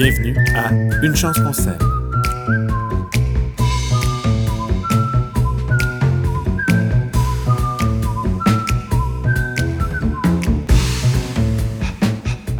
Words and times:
Bienvenue 0.00 0.36
à 0.54 0.70
Une 1.02 1.16
chance 1.16 1.40
qu'on 1.40 1.52
s'aime. 1.52 1.76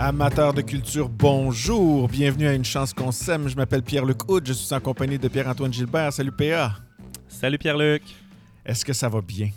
Amateurs 0.01 0.53
de 0.53 0.63
culture, 0.63 1.09
bonjour. 1.09 2.09
Bienvenue 2.09 2.49
à 2.49 2.55
Une 2.55 2.65
chance 2.65 2.93
qu'on 2.93 3.13
s'aime. 3.13 3.47
Je 3.47 3.55
m'appelle 3.55 3.83
Pierre-Luc 3.85 4.29
Houd. 4.29 4.45
Je 4.45 4.53
suis 4.53 4.75
en 4.75 4.81
compagnie 4.81 5.17
de 5.17 5.29
Pierre-Antoine 5.29 5.73
Gilbert. 5.73 6.13
Salut 6.13 6.33
PA. 6.33 6.73
Salut 7.29 7.59
Pierre-Luc. 7.59 8.03
Est-ce 8.67 8.85
que 8.85 8.93
ça 8.93 9.09
va 9.09 9.21
bien? 9.21 9.51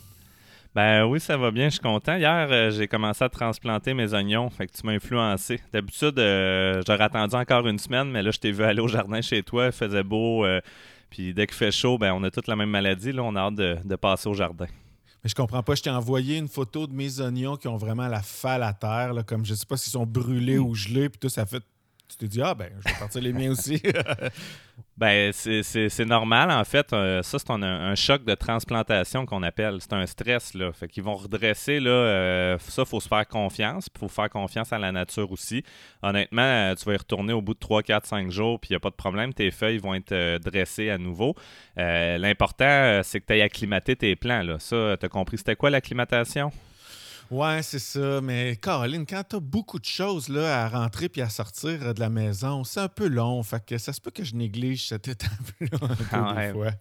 Ben 0.73 1.03
oui, 1.03 1.19
ça 1.19 1.35
va 1.35 1.51
bien, 1.51 1.65
je 1.65 1.71
suis 1.71 1.81
content. 1.81 2.15
Hier, 2.15 2.47
euh, 2.49 2.71
j'ai 2.71 2.87
commencé 2.87 3.21
à 3.25 3.29
transplanter 3.29 3.93
mes 3.93 4.13
oignons, 4.13 4.49
fait 4.49 4.67
que 4.67 4.71
tu 4.71 4.85
m'as 4.85 4.93
influencé. 4.93 5.59
D'habitude, 5.73 6.17
euh, 6.17 6.81
j'aurais 6.87 7.03
attendu 7.03 7.35
encore 7.35 7.67
une 7.67 7.77
semaine, 7.77 8.09
mais 8.09 8.23
là, 8.23 8.31
je 8.31 8.39
t'ai 8.39 8.53
vu 8.53 8.63
aller 8.63 8.79
au 8.79 8.87
jardin 8.87 9.21
chez 9.21 9.43
toi, 9.43 9.65
il 9.65 9.71
faisait 9.73 10.03
beau, 10.03 10.45
euh, 10.45 10.61
puis 11.09 11.33
dès 11.33 11.45
qu'il 11.45 11.57
fait 11.57 11.73
chaud, 11.73 11.97
ben 11.97 12.13
on 12.13 12.23
a 12.23 12.31
toute 12.31 12.47
la 12.47 12.55
même 12.55 12.69
maladie, 12.69 13.11
là, 13.11 13.21
on 13.23 13.35
a 13.35 13.41
hâte 13.41 13.55
de, 13.55 13.95
passer 13.97 14.29
au 14.29 14.33
jardin. 14.33 14.67
Mais 15.23 15.29
je 15.29 15.35
comprends 15.35 15.61
pas, 15.61 15.75
je 15.75 15.83
t'ai 15.83 15.89
envoyé 15.89 16.37
une 16.37 16.47
photo 16.47 16.87
de 16.87 16.93
mes 16.93 17.19
oignons 17.19 17.57
qui 17.57 17.67
ont 17.67 17.77
vraiment 17.77 18.07
la 18.07 18.21
falle 18.21 18.63
à 18.63 18.71
terre, 18.71 19.13
comme 19.27 19.45
je 19.45 19.53
sais 19.53 19.65
pas 19.65 19.75
s'ils 19.75 19.91
sont 19.91 20.05
brûlés 20.05 20.57
mm. 20.57 20.65
ou 20.65 20.73
gelés, 20.73 21.09
puis 21.09 21.19
tout 21.19 21.29
ça 21.29 21.45
fait 21.45 21.63
tu 22.11 22.17
t'es 22.17 22.27
dit, 22.27 22.41
ah 22.41 22.53
ben, 22.53 22.69
je 22.79 22.91
vais 22.91 22.99
partir 22.99 23.21
les 23.21 23.33
miens 23.33 23.51
aussi. 23.51 23.81
ben, 24.97 25.31
c'est 25.33 26.05
normal, 26.05 26.51
en 26.51 26.63
fait. 26.63 26.91
Euh, 26.93 27.23
ça, 27.23 27.39
c'est 27.39 27.49
un, 27.49 27.95
choc 27.95 28.23
de 28.25 28.35
transplantation 28.35 29.25
qu'on 29.25 29.43
appelle. 29.43 29.77
C'est 29.79 29.93
un 29.93 30.05
stress, 30.05 30.53
là. 30.53 30.71
Fait 30.73 30.87
qu'ils 30.87 31.03
vont 31.03 31.15
redresser, 31.15 31.79
là. 31.79 31.89
Euh, 31.89 32.57
ça, 32.59 32.83
il 32.83 32.87
faut 32.87 32.99
se 32.99 33.07
faire 33.07 33.27
confiance. 33.27 33.87
Il 33.95 33.99
faut 33.99 34.07
faire 34.07 34.29
confiance 34.29 34.73
à 34.73 34.79
la 34.79 34.91
nature 34.91 35.31
aussi. 35.31 35.63
Honnêtement, 36.01 36.41
euh, 36.41 36.75
tu 36.75 36.85
vas 36.85 36.93
y 36.93 36.97
retourner 36.97 37.33
au 37.33 37.41
bout 37.41 37.53
de 37.53 37.59
3, 37.59 37.83
4, 37.83 38.05
5 38.05 38.29
jours, 38.29 38.59
puis 38.59 38.69
il 38.69 38.73
n'y 38.73 38.77
a 38.77 38.79
pas 38.79 38.89
de 38.89 38.95
problème. 38.95 39.33
Tes 39.33 39.51
feuilles 39.51 39.77
vont 39.77 39.93
être 39.93 40.37
dressées 40.39 40.89
à 40.89 40.97
nouveau. 40.97 41.35
L'important, 41.77 43.01
c'est 43.03 43.21
que 43.21 43.25
tu 43.25 43.33
aies 43.33 43.41
acclimaté 43.41 43.95
tes 43.95 44.15
plants, 44.15 44.43
là. 44.43 44.59
Ça, 44.59 44.97
tu 44.99 45.05
as 45.05 45.09
compris, 45.09 45.37
c'était 45.37 45.55
quoi 45.55 45.69
l'acclimatation? 45.69 46.51
Ouais, 47.31 47.63
c'est 47.63 47.79
ça. 47.79 48.19
Mais 48.19 48.57
Caroline, 48.57 49.05
quand 49.05 49.23
t'as 49.23 49.39
beaucoup 49.39 49.79
de 49.79 49.85
choses 49.85 50.27
là, 50.27 50.65
à 50.65 50.67
rentrer 50.67 51.07
puis 51.07 51.21
à 51.21 51.29
sortir 51.29 51.81
euh, 51.81 51.93
de 51.93 52.01
la 52.01 52.09
maison, 52.09 52.65
c'est 52.65 52.81
un 52.81 52.89
peu 52.89 53.07
long. 53.07 53.41
Fait 53.41 53.65
que 53.65 53.77
ça 53.77 53.93
se 53.93 54.01
peut 54.01 54.11
que 54.11 54.25
je 54.25 54.35
néglige 54.35 54.89
cette 54.89 55.07
étape-là 55.07 55.79
un 55.81 55.95
peu 55.95 56.53
fois. 56.53 56.71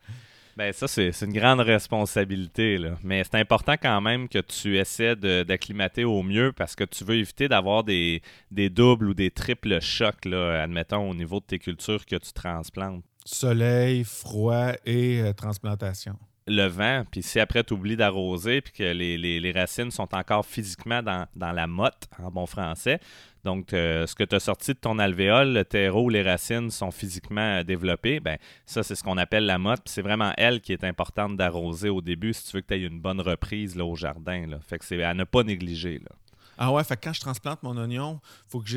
Ben 0.56 0.72
ça, 0.72 0.88
c'est 0.88 1.12
une 1.22 1.32
grande 1.32 1.60
responsabilité. 1.60 2.78
Là. 2.78 2.98
Mais 3.04 3.22
c'est 3.22 3.36
important 3.36 3.74
quand 3.80 4.00
même 4.00 4.28
que 4.28 4.40
tu 4.40 4.76
essaies 4.76 5.14
d'acclimater 5.14 6.02
au 6.02 6.24
mieux 6.24 6.52
parce 6.52 6.74
que 6.74 6.82
tu 6.82 7.04
veux 7.04 7.14
éviter 7.14 7.48
d'avoir 7.48 7.84
des, 7.84 8.20
des, 8.50 8.68
doubles 8.68 9.08
ou 9.08 9.14
des 9.14 9.30
triples 9.30 9.80
chocs, 9.80 10.24
là, 10.24 10.62
admettons, 10.62 11.08
au 11.08 11.14
niveau 11.14 11.38
de 11.38 11.44
tes 11.44 11.58
cultures 11.60 12.04
que 12.04 12.16
tu 12.16 12.32
transplantes. 12.32 13.04
Soleil, 13.24 14.02
froid 14.02 14.72
et 14.84 15.20
euh, 15.20 15.32
transplantation 15.32 16.18
le 16.50 16.66
vent, 16.66 17.04
puis 17.10 17.22
si 17.22 17.40
après 17.40 17.64
tu 17.64 17.74
oublies 17.74 17.96
d'arroser, 17.96 18.60
puis 18.60 18.72
que 18.72 18.82
les, 18.82 19.52
racines 19.52 19.90
sont 19.90 20.14
encore 20.14 20.44
physiquement 20.44 21.02
dans, 21.02 21.26
la 21.36 21.66
motte, 21.66 22.08
en 22.22 22.30
bon 22.30 22.46
français, 22.46 23.00
donc 23.44 23.72
euh, 23.72 24.06
ce 24.06 24.14
que 24.14 24.24
tu 24.24 24.34
as 24.34 24.40
sorti 24.40 24.72
de 24.72 24.78
ton 24.78 24.98
alvéole, 24.98 25.52
le 25.52 25.64
terreau, 25.64 26.08
les 26.08 26.22
racines 26.22 26.70
sont 26.70 26.90
physiquement 26.90 27.64
développées, 27.64 28.20
ben 28.20 28.36
ça 28.66 28.82
c'est 28.82 28.94
ce 28.94 29.02
qu'on 29.02 29.16
appelle 29.16 29.46
la 29.46 29.58
motte, 29.58 29.80
puis 29.84 29.92
c'est 29.92 30.02
vraiment 30.02 30.32
elle 30.36 30.60
qui 30.60 30.72
est 30.72 30.84
importante 30.84 31.36
d'arroser 31.36 31.88
au 31.88 32.00
début 32.00 32.34
si 32.34 32.44
tu 32.44 32.56
veux 32.56 32.60
que 32.60 32.66
tu 32.66 32.74
aies 32.74 32.86
une 32.86 33.00
bonne 33.00 33.20
reprise 33.20 33.76
là, 33.76 33.84
au 33.84 33.96
jardin. 33.96 34.46
Là. 34.46 34.58
Fait 34.66 34.78
que 34.78 34.84
c'est 34.84 35.02
à 35.02 35.14
ne 35.14 35.24
pas 35.24 35.42
négliger. 35.42 35.98
Là. 35.98 36.10
Ah 36.58 36.72
ouais, 36.72 36.84
fait 36.84 36.96
que 36.96 37.04
quand 37.04 37.14
je 37.14 37.20
transplante 37.20 37.62
mon 37.62 37.76
oignon, 37.78 38.20
faut 38.48 38.60
que 38.60 38.68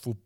faut 0.00 0.16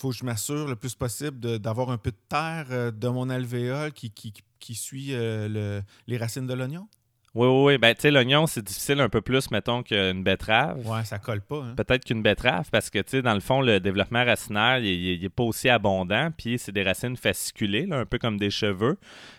faut 0.00 0.10
que 0.10 0.16
je 0.16 0.24
m'assure 0.24 0.66
le 0.66 0.76
plus 0.76 0.94
possible 0.94 1.58
d'avoir 1.58 1.90
un 1.90 1.98
peu 1.98 2.10
de 2.10 2.16
terre 2.28 2.66
euh, 2.70 2.90
de 2.90 3.08
mon 3.08 3.28
alvéole 3.28 3.92
qui, 3.92 4.10
qui, 4.10 4.32
qui 4.58 4.74
suit 4.74 5.08
euh, 5.10 5.80
les 6.06 6.16
racines 6.16 6.46
de 6.46 6.54
l'oignon? 6.54 6.88
Oui, 7.32 7.46
oui, 7.46 7.64
oui. 7.64 7.78
Ben, 7.78 7.94
tu 7.94 8.02
sais, 8.02 8.10
l'oignon, 8.10 8.48
c'est 8.48 8.64
difficile 8.64 9.00
un 9.00 9.08
peu 9.08 9.20
plus, 9.20 9.52
mettons, 9.52 9.84
qu'une 9.84 10.24
betterave. 10.24 10.84
Ouais, 10.84 11.04
ça 11.04 11.18
colle 11.20 11.40
pas. 11.40 11.62
Hein. 11.62 11.74
Peut-être 11.76 12.04
qu'une 12.04 12.22
betterave, 12.22 12.68
parce 12.72 12.90
que, 12.90 12.98
tu 12.98 13.10
sais, 13.10 13.22
dans 13.22 13.34
le 13.34 13.40
fond, 13.40 13.60
le 13.60 13.78
développement 13.78 14.24
racinaire, 14.24 14.78
il 14.78 15.20
n'est 15.20 15.28
pas 15.28 15.44
aussi 15.44 15.68
abondant. 15.68 16.30
Puis, 16.36 16.58
c'est 16.58 16.72
des 16.72 16.82
racines 16.82 17.16
fasciculées, 17.16 17.86
un 17.92 18.04
peu 18.04 18.18
comme 18.18 18.36
des 18.36 18.50
cheveux. 18.50 18.98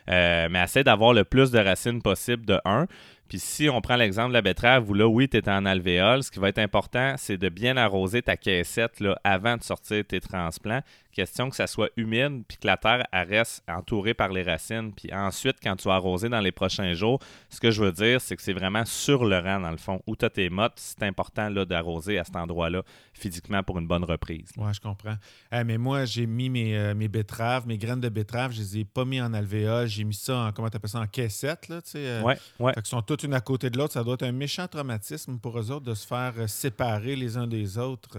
Euh, 0.09 0.47
mais 0.50 0.64
essaie 0.64 0.85
d'avoir 0.85 1.14
le 1.14 1.25
plus 1.25 1.52
de 1.52 1.59
racines 1.59 2.02
possible 2.02 2.46
de 2.46 2.59
un. 2.64 2.88
Puis 3.31 3.40
si 3.40 3.69
on 3.69 3.80
prend 3.80 3.96
l'exemple 3.96 4.28
de 4.28 4.34
la 4.34 4.42
betterave 4.42 4.90
où 4.90 4.94
là, 4.94 5.08
oui, 5.08 5.30
tu 5.30 5.38
es 5.38 5.50
en 5.50 5.66
alvéole, 5.66 6.22
ce 6.22 6.30
qui 6.30 6.40
va 6.40 6.50
être 6.50 6.58
important, 6.58 7.16
c'est 7.18 7.38
de 7.38 7.47
bien 7.47 7.78
arroser 7.78 8.22
ta 8.22 8.36
caissette 8.36 9.02
avant 9.24 9.56
de 9.56 9.64
sortir 9.64 10.03
tes 10.06 10.19
transplants. 10.19 10.81
Question 11.14 11.50
que 11.50 11.56
ça 11.56 11.66
soit 11.66 11.90
humide, 11.96 12.44
puis 12.46 12.58
que 12.58 12.68
la 12.68 12.75
terre 12.75 13.06
reste 13.14 13.64
entourée 13.70 14.14
par 14.14 14.34
les 14.34 14.44
racines. 14.44 14.91
Puis 14.94 15.14
ensuite, 15.14 15.58
quand 15.64 15.78
tu 15.78 15.88
vas 15.88 15.96
arroser 15.96 16.28
dans 16.28 16.41
les 16.41 16.52
prochains 16.52 16.94
jours, 16.94 17.20
ce 17.50 17.62
que 17.62 17.72
je 17.72 17.81
veux 17.81 17.94
dire, 17.94 18.20
c'est 18.20 18.36
que 18.36 18.41
c'est 18.41 18.52
vraiment 18.52 18.84
sur 18.84 19.24
le 19.24 19.40
rang, 19.40 19.62
dans 19.62 19.72
le 19.72 19.78
fond, 19.78 20.02
où 20.08 20.18
tu 20.18 20.25
as 20.25 20.30
tes 20.30 20.50
mottes. 20.50 20.74
C'est 20.75 21.03
important 21.03 21.50
d'arroser 21.52 22.18
à 22.18 22.25
cet 22.25 22.36
endroit-là 22.36 22.84
physiquement 23.22 23.64
pour 23.64 23.78
une 23.80 23.88
bonne 23.88 24.04
reprise. 24.04 24.50
Oui, 24.58 24.74
je 24.74 24.80
comprends. 24.80 25.16
Mais 25.52 25.78
moi, 25.78 26.06
j'ai 26.06 26.26
mis 26.26 26.50
mes, 26.50 26.78
euh, 26.78 26.96
mes, 26.96 27.08
betteraves, 27.08 27.68
mes 27.68 27.78
graines 27.78 28.02
de 28.02 28.09
betteraves, 28.09 28.52
je 28.52 28.59
les 28.59 28.80
ai 28.80 28.86
pas 28.86 29.06
mis 29.06 29.22
en 29.22 29.34
alvéole. 29.34 29.88
J'ai 29.88 30.04
mis 30.04 30.14
ça 30.14 30.38
en, 30.38 30.52
comment 30.52 30.70
tu 30.70 30.78
appelles 30.78 30.90
ça, 30.90 31.00
en 31.00 31.08
caissette, 31.08 31.68
là, 31.70 31.82
tu 31.82 31.92
sais. 31.92 32.06
Euh, 32.06 32.22
ouais, 32.24 32.38
ouais. 32.59 32.74
Fait 32.74 32.86
sont 32.86 33.02
toutes 33.02 33.24
une 33.24 33.34
à 33.34 33.42
côté 33.42 33.70
de 33.70 33.78
l'autre. 33.78 33.94
Ça 33.94 34.04
doit 34.04 34.16
être 34.16 34.24
un 34.24 34.32
méchant 34.32 34.68
traumatisme 34.68 35.38
pour 35.38 35.59
eux 35.59 35.72
autres 35.72 35.86
de 35.86 35.94
se 35.94 36.06
faire 36.06 36.34
euh, 36.38 36.48
séparer 36.48 37.16
les 37.16 37.38
uns 37.38 37.48
des 37.48 37.78
autres. 37.78 38.18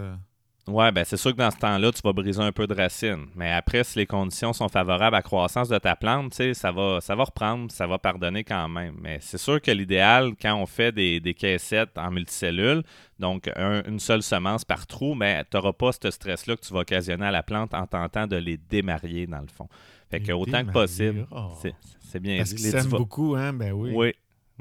Ouais, 0.65 0.93
ben 0.93 1.03
c'est 1.03 1.17
sûr 1.17 1.31
que 1.33 1.37
dans 1.37 1.51
ce 1.51 1.57
temps-là, 1.57 1.91
tu 1.91 1.99
vas 2.01 2.13
briser 2.13 2.41
un 2.41 2.53
peu 2.53 2.67
de 2.67 2.73
racines. 2.73 3.25
Mais 3.35 3.51
après, 3.51 3.83
si 3.83 3.99
les 3.99 4.05
conditions 4.05 4.53
sont 4.53 4.69
favorables 4.69 5.15
à 5.15 5.19
la 5.19 5.21
croissance 5.21 5.67
de 5.67 5.77
ta 5.77 5.97
plante, 5.97 6.33
ça 6.53 6.71
va, 6.71 7.01
ça 7.01 7.15
va 7.15 7.25
reprendre, 7.25 7.69
ça 7.69 7.85
va 7.85 7.97
pardonner 7.97 8.45
quand 8.45 8.69
même. 8.69 8.95
Mais 9.01 9.17
c'est 9.19 9.37
sûr 9.37 9.61
que 9.61 9.71
l'idéal, 9.71 10.33
quand 10.41 10.55
on 10.55 10.65
fait 10.65 10.93
des, 10.93 11.19
des 11.19 11.33
caissettes 11.33 11.97
en 11.97 12.11
multicellules, 12.11 12.83
donc 13.19 13.49
une 13.57 13.99
seule 13.99 14.23
semence 14.23 14.63
par 14.63 14.87
trou, 14.87 15.15
mais 15.15 15.43
tu 15.51 15.57
n'auras 15.57 15.73
pas 15.73 15.91
ce 15.91 16.09
stress-là 16.09 16.55
que 16.55 16.61
tu 16.61 16.73
vas 16.73 16.81
occasionner 16.81 17.25
à 17.25 17.31
la 17.31 17.43
plante 17.43 17.73
en 17.73 17.85
tentant 17.85 18.25
de 18.25 18.37
les 18.37 18.55
démarier, 18.55 19.27
dans 19.27 19.41
le 19.41 19.47
fond. 19.47 19.67
Fait 20.09 20.21
que 20.21 20.31
autant 20.31 20.63
que 20.63 20.71
possible, 20.71 21.27
oh. 21.31 21.51
c'est 21.99 22.19
bien 22.21 22.37
Parce 22.37 22.53
dit. 22.53 22.71
Parce 22.71 22.87
beaucoup, 22.87 23.35
hein? 23.35 23.51
Ben 23.51 23.73
oui. 23.73 23.91
Oui, 23.93 24.13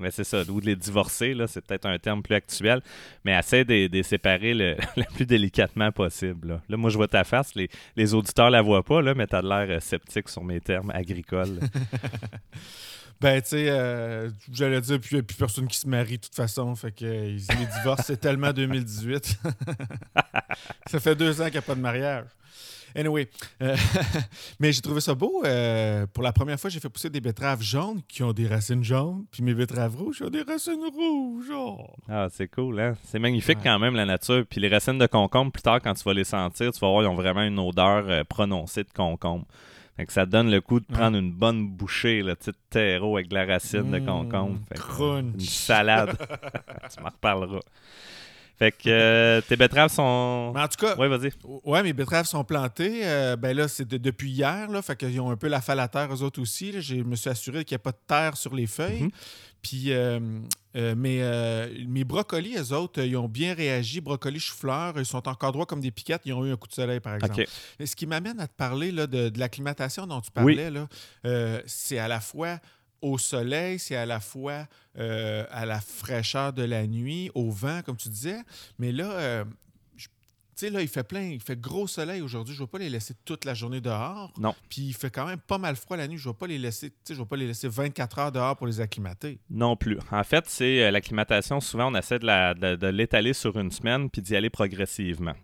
mais 0.03 0.11
c'est 0.11 0.25
ça, 0.25 0.43
ou 0.49 0.61
de 0.61 0.67
les 0.67 0.77
divorcer, 0.77 1.33
là, 1.33 1.47
c'est 1.47 1.65
peut-être 1.65 1.87
un 1.87 1.99
terme 1.99 2.23
plus 2.23 2.35
actuel, 2.35 2.83
mais 3.25 3.39
essaie 3.39 3.65
de, 3.65 3.89
les 3.91 4.03
séparer 4.03 4.53
le, 4.55 4.77
plus 5.15 5.27
délicatement 5.27 5.93
possible. 5.93 6.61
Là. 6.69 6.77
moi, 6.77 6.91
je 6.91 6.97
vois 6.97 7.09
ta 7.09 7.25
face, 7.25 7.55
les, 7.55 7.71
les 7.97 8.15
auditeurs 8.15 8.51
la 8.51 8.61
voient 8.61 8.83
pas, 8.83 9.01
là, 9.01 9.15
mais 9.15 9.27
tu 9.27 9.37
as 9.37 9.43
l'air 9.43 9.67
euh, 9.71 9.81
sceptique 9.81 10.29
sur 10.29 10.45
mes 10.45 10.61
termes 10.61 10.91
agricoles. 10.91 11.61
ben, 13.21 13.41
tu 13.41 13.51
sais, 13.51 13.71
euh, 13.71 14.29
j'allais 14.53 14.81
dire, 14.81 15.01
puis 15.01 15.11
il 15.13 15.15
n'y 15.15 15.21
a 15.21 15.23
plus 15.23 15.37
personne 15.37 15.69
qui 15.69 15.79
se 15.79 15.89
marie 15.89 16.19
de 16.19 16.23
toute 16.23 16.35
façon, 16.35 16.75
fait 16.75 16.93
que 16.93 17.05
les 17.05 17.37
divorces, 17.79 18.07
c'est 18.07 18.21
tellement 18.21 18.53
2018. 18.53 19.39
ça 20.87 21.01
fait 21.01 21.15
deux 21.15 21.41
ans 21.41 21.45
qu'il 21.45 21.55
n'y 21.55 21.59
a 21.59 21.63
pas 21.63 21.75
de 21.75 21.81
mariage. 21.81 22.27
Anyway, 22.95 23.29
euh, 23.63 23.77
mais 24.61 24.73
j'ai 24.73 24.81
trouvé 24.81 25.01
ça 25.01 25.15
beau. 25.15 25.43
Euh, 25.45 26.07
pour 26.13 26.23
la 26.23 26.33
première 26.33 26.59
fois, 26.59 26.71
j'ai 26.71 26.81
fait 26.81 26.89
pousser 26.89 27.11
des 27.11 27.21
betteraves 27.21 27.63
jaunes 27.63 28.01
qui 28.09 28.23
ont 28.23 28.33
des 28.33 28.47
racines 28.47 28.85
jaunes, 28.85 29.25
puis 29.31 29.43
mes 29.43 29.55
betteraves 29.55 29.97
rouges 29.97 30.23
ont 30.23 30.31
des 30.31 30.43
racines 30.43 30.85
rouges. 30.95 31.53
Ah, 32.09 32.29
c'est 32.31 32.49
cool, 32.49 32.81
hein? 32.81 32.95
C'est 33.05 33.19
magnifique 33.19 33.59
quand 33.63 33.79
même, 33.79 33.95
la 33.95 34.05
nature. 34.05 34.45
Puis 34.49 34.61
les 34.61 34.69
racines 34.69 34.99
de 34.99 35.07
concombre, 35.07 35.53
plus 35.53 35.63
tard, 35.63 35.81
quand 35.83 35.95
tu 35.95 36.05
vas 36.05 36.15
les 36.15 36.25
sentir, 36.25 36.73
tu 36.73 36.81
vas 36.81 36.89
voir, 36.89 37.03
ils 37.03 37.07
ont 37.07 37.15
vraiment 37.15 37.43
une 37.43 37.59
odeur 37.59 38.05
euh, 38.09 38.25
prononcée 38.25 38.85
de 38.85 38.93
concombre. 38.93 39.47
Fait 39.97 40.07
que 40.07 40.13
ça 40.13 40.25
donne 40.25 40.51
le 40.51 40.61
coup 40.61 40.81
de 40.81 40.87
prendre 40.87 41.19
une 41.19 41.33
bonne 41.33 41.69
bouchée, 41.69 42.23
le 42.23 42.35
petit 42.35 42.53
terreau 42.71 43.17
avec 43.17 43.29
de 43.29 43.35
la 43.35 43.45
racine 43.45 43.91
de 43.91 43.99
mmh, 43.99 44.07
concombre. 44.07 44.59
une 45.35 45.41
salade. 45.41 46.17
tu 46.95 47.03
m'en 47.03 47.11
reparleras. 47.11 47.61
Fait 48.63 48.71
que 48.71 48.79
euh, 48.87 49.41
tes 49.41 49.57
betteraves 49.57 49.91
sont. 49.91 50.53
Mais 50.55 50.61
en 50.61 50.69
tout 50.69 50.87
cas. 50.87 50.95
Oui, 50.97 51.09
vas-y. 51.09 51.33
Ouais, 51.65 51.83
mes 51.83 51.93
betteraves 51.93 52.27
sont 52.27 52.45
plantées. 52.45 53.01
Euh, 53.03 53.35
ben 53.35 53.57
là, 53.57 53.67
c'est 53.67 53.89
depuis 53.89 54.31
hier. 54.31 54.71
Là, 54.71 54.83
fait 54.83 54.95
qu'ils 54.95 55.21
ont 55.21 55.33
un 55.33 55.37
peu 55.37 55.49
la 55.49 55.61
falle 55.61 55.81
à 55.81 55.89
terre, 55.89 56.15
eux 56.15 56.23
autres 56.23 56.41
aussi. 56.41 56.81
Je 56.81 56.95
me 56.95 57.17
suis 57.17 57.29
assuré 57.29 57.65
qu'il 57.65 57.75
n'y 57.75 57.81
a 57.81 57.83
pas 57.83 57.91
de 57.91 57.99
terre 58.07 58.37
sur 58.37 58.55
les 58.55 58.69
feuilles. 58.69 59.03
Mhm. 59.03 59.11
Puis 59.63 59.87
euh, 59.89 60.21
mes, 60.95 62.05
brocolis, 62.05 62.57
eux 62.57 62.73
autres, 62.73 63.03
ils 63.03 63.17
ont 63.17 63.29
bien 63.29 63.53
réagi. 63.53 64.01
Brocolis 64.01 64.39
chou-fleur, 64.39 64.95
ils 64.97 65.07
sont 65.07 65.27
encore 65.27 65.51
droits 65.51 65.67
comme 65.67 65.81
des 65.81 65.91
piquettes. 65.91 66.23
Ils 66.25 66.33
ont 66.33 66.47
eu 66.47 66.53
un 66.53 66.57
coup 66.57 66.69
de 66.69 66.75
soleil, 66.75 67.01
par 67.01 67.17
exemple. 67.17 67.45
ce 67.85 67.97
qui 67.97 68.07
m'amène 68.07 68.39
à 68.39 68.47
te 68.47 68.55
parler 68.55 68.93
là, 68.93 69.09
de, 69.09 69.33
l'acclimatation 69.41 70.07
dont 70.07 70.21
tu 70.21 70.31
parlais, 70.31 70.71
c'est 71.67 71.99
à 71.99 72.07
la 72.07 72.21
fois 72.21 72.61
au 73.03 73.19
soleil, 73.19 73.79
c'est 73.79 73.97
à 73.97 74.07
la 74.07 74.21
fois 74.21 74.67
euh, 74.99 75.45
à 75.51 75.67
la 75.67 75.81
fraîcheur 75.81 76.53
de 76.53 76.63
la 76.63 76.87
nuit, 76.87 77.31
au 77.35 77.51
vent, 77.51 77.83
comme 77.85 77.97
tu 77.97 78.09
disais. 78.09 78.41
Mais 78.79 78.93
là, 78.93 79.11
euh, 79.11 79.45
tu 79.97 80.09
sais, 80.67 80.71
là, 80.71 80.83
il 80.83 80.89
fait 80.89 81.03
plein, 81.03 81.23
il 81.23 81.41
fait 81.41 81.61
gros 81.61 81.87
soleil 81.87 82.21
aujourd'hui. 82.21 82.55
Je 82.55 82.61
ne 82.61 82.67
vais 82.67 82.71
pas 82.71 82.79
les 82.79 82.91
laisser 82.91 83.15
toute 83.25 83.45
la 83.45 83.55
journée 83.55 83.81
dehors. 83.81 84.33
Non. 84.39 84.55
Puis 84.69 84.83
il 84.83 84.95
fait 84.95 85.11
quand 85.11 85.27
même 85.27 85.41
pas 85.41 85.59
mal 85.59 85.77
froid 85.77 85.97
la 85.97 86.07
nuit. 86.07 86.19
Je 86.19 86.29
ne 86.29 86.33
vais 86.33 86.39
pas 86.39 86.47
les 86.47 86.59
laisser, 86.59 86.91
tu 86.91 86.97
sais, 87.05 87.15
je 87.15 87.21
vais 87.21 87.27
pas 87.27 87.37
les 87.37 87.47
laisser 87.47 87.69
24 87.69 88.19
heures 88.19 88.33
dehors 88.33 88.57
pour 88.57 88.67
les 88.67 88.81
acclimater. 88.81 89.41
Non 89.51 89.77
plus. 89.77 89.99
En 90.11 90.25
fait, 90.25 90.45
c'est 90.49 90.85
euh, 90.85 90.91
l'acclimatation. 90.91 91.61
Souvent, 91.61 91.91
on 91.91 91.95
essaie 91.97 92.19
de 92.19 92.87
l'étaler 92.89 93.33
sur 93.33 93.59
une 93.59 93.71
semaine 93.71 94.11
puis 94.11 94.23
d'y 94.23 94.37
aller 94.37 94.51
progressivement. 94.51 95.35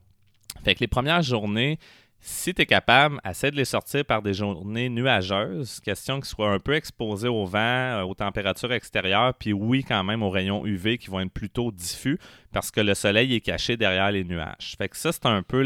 Fait 0.64 0.74
que 0.74 0.80
les 0.80 0.88
premières 0.88 1.22
journées, 1.22 1.78
Si 2.20 2.52
tu 2.52 2.62
es 2.62 2.66
capable, 2.66 3.20
essaie 3.24 3.52
de 3.52 3.56
les 3.56 3.64
sortir 3.64 4.04
par 4.04 4.22
des 4.22 4.34
journées 4.34 4.88
nuageuses, 4.88 5.80
question 5.80 6.16
qu'ils 6.16 6.28
soient 6.28 6.50
un 6.50 6.58
peu 6.58 6.74
exposés 6.74 7.28
au 7.28 7.44
vent, 7.44 7.58
euh, 7.58 8.02
aux 8.02 8.14
températures 8.14 8.72
extérieures, 8.72 9.34
puis 9.34 9.52
oui, 9.52 9.84
quand 9.84 10.02
même 10.02 10.24
aux 10.24 10.30
rayons 10.30 10.66
UV 10.66 10.98
qui 10.98 11.10
vont 11.10 11.20
être 11.20 11.32
plutôt 11.32 11.70
diffus 11.70 12.18
parce 12.52 12.72
que 12.72 12.80
le 12.80 12.94
soleil 12.94 13.34
est 13.34 13.40
caché 13.40 13.76
derrière 13.76 14.10
les 14.10 14.24
nuages. 14.24 14.74
Fait 14.76 14.88
que 14.88 14.96
ça, 14.96 15.12
c'est 15.12 15.26
un 15.26 15.42
peu 15.42 15.62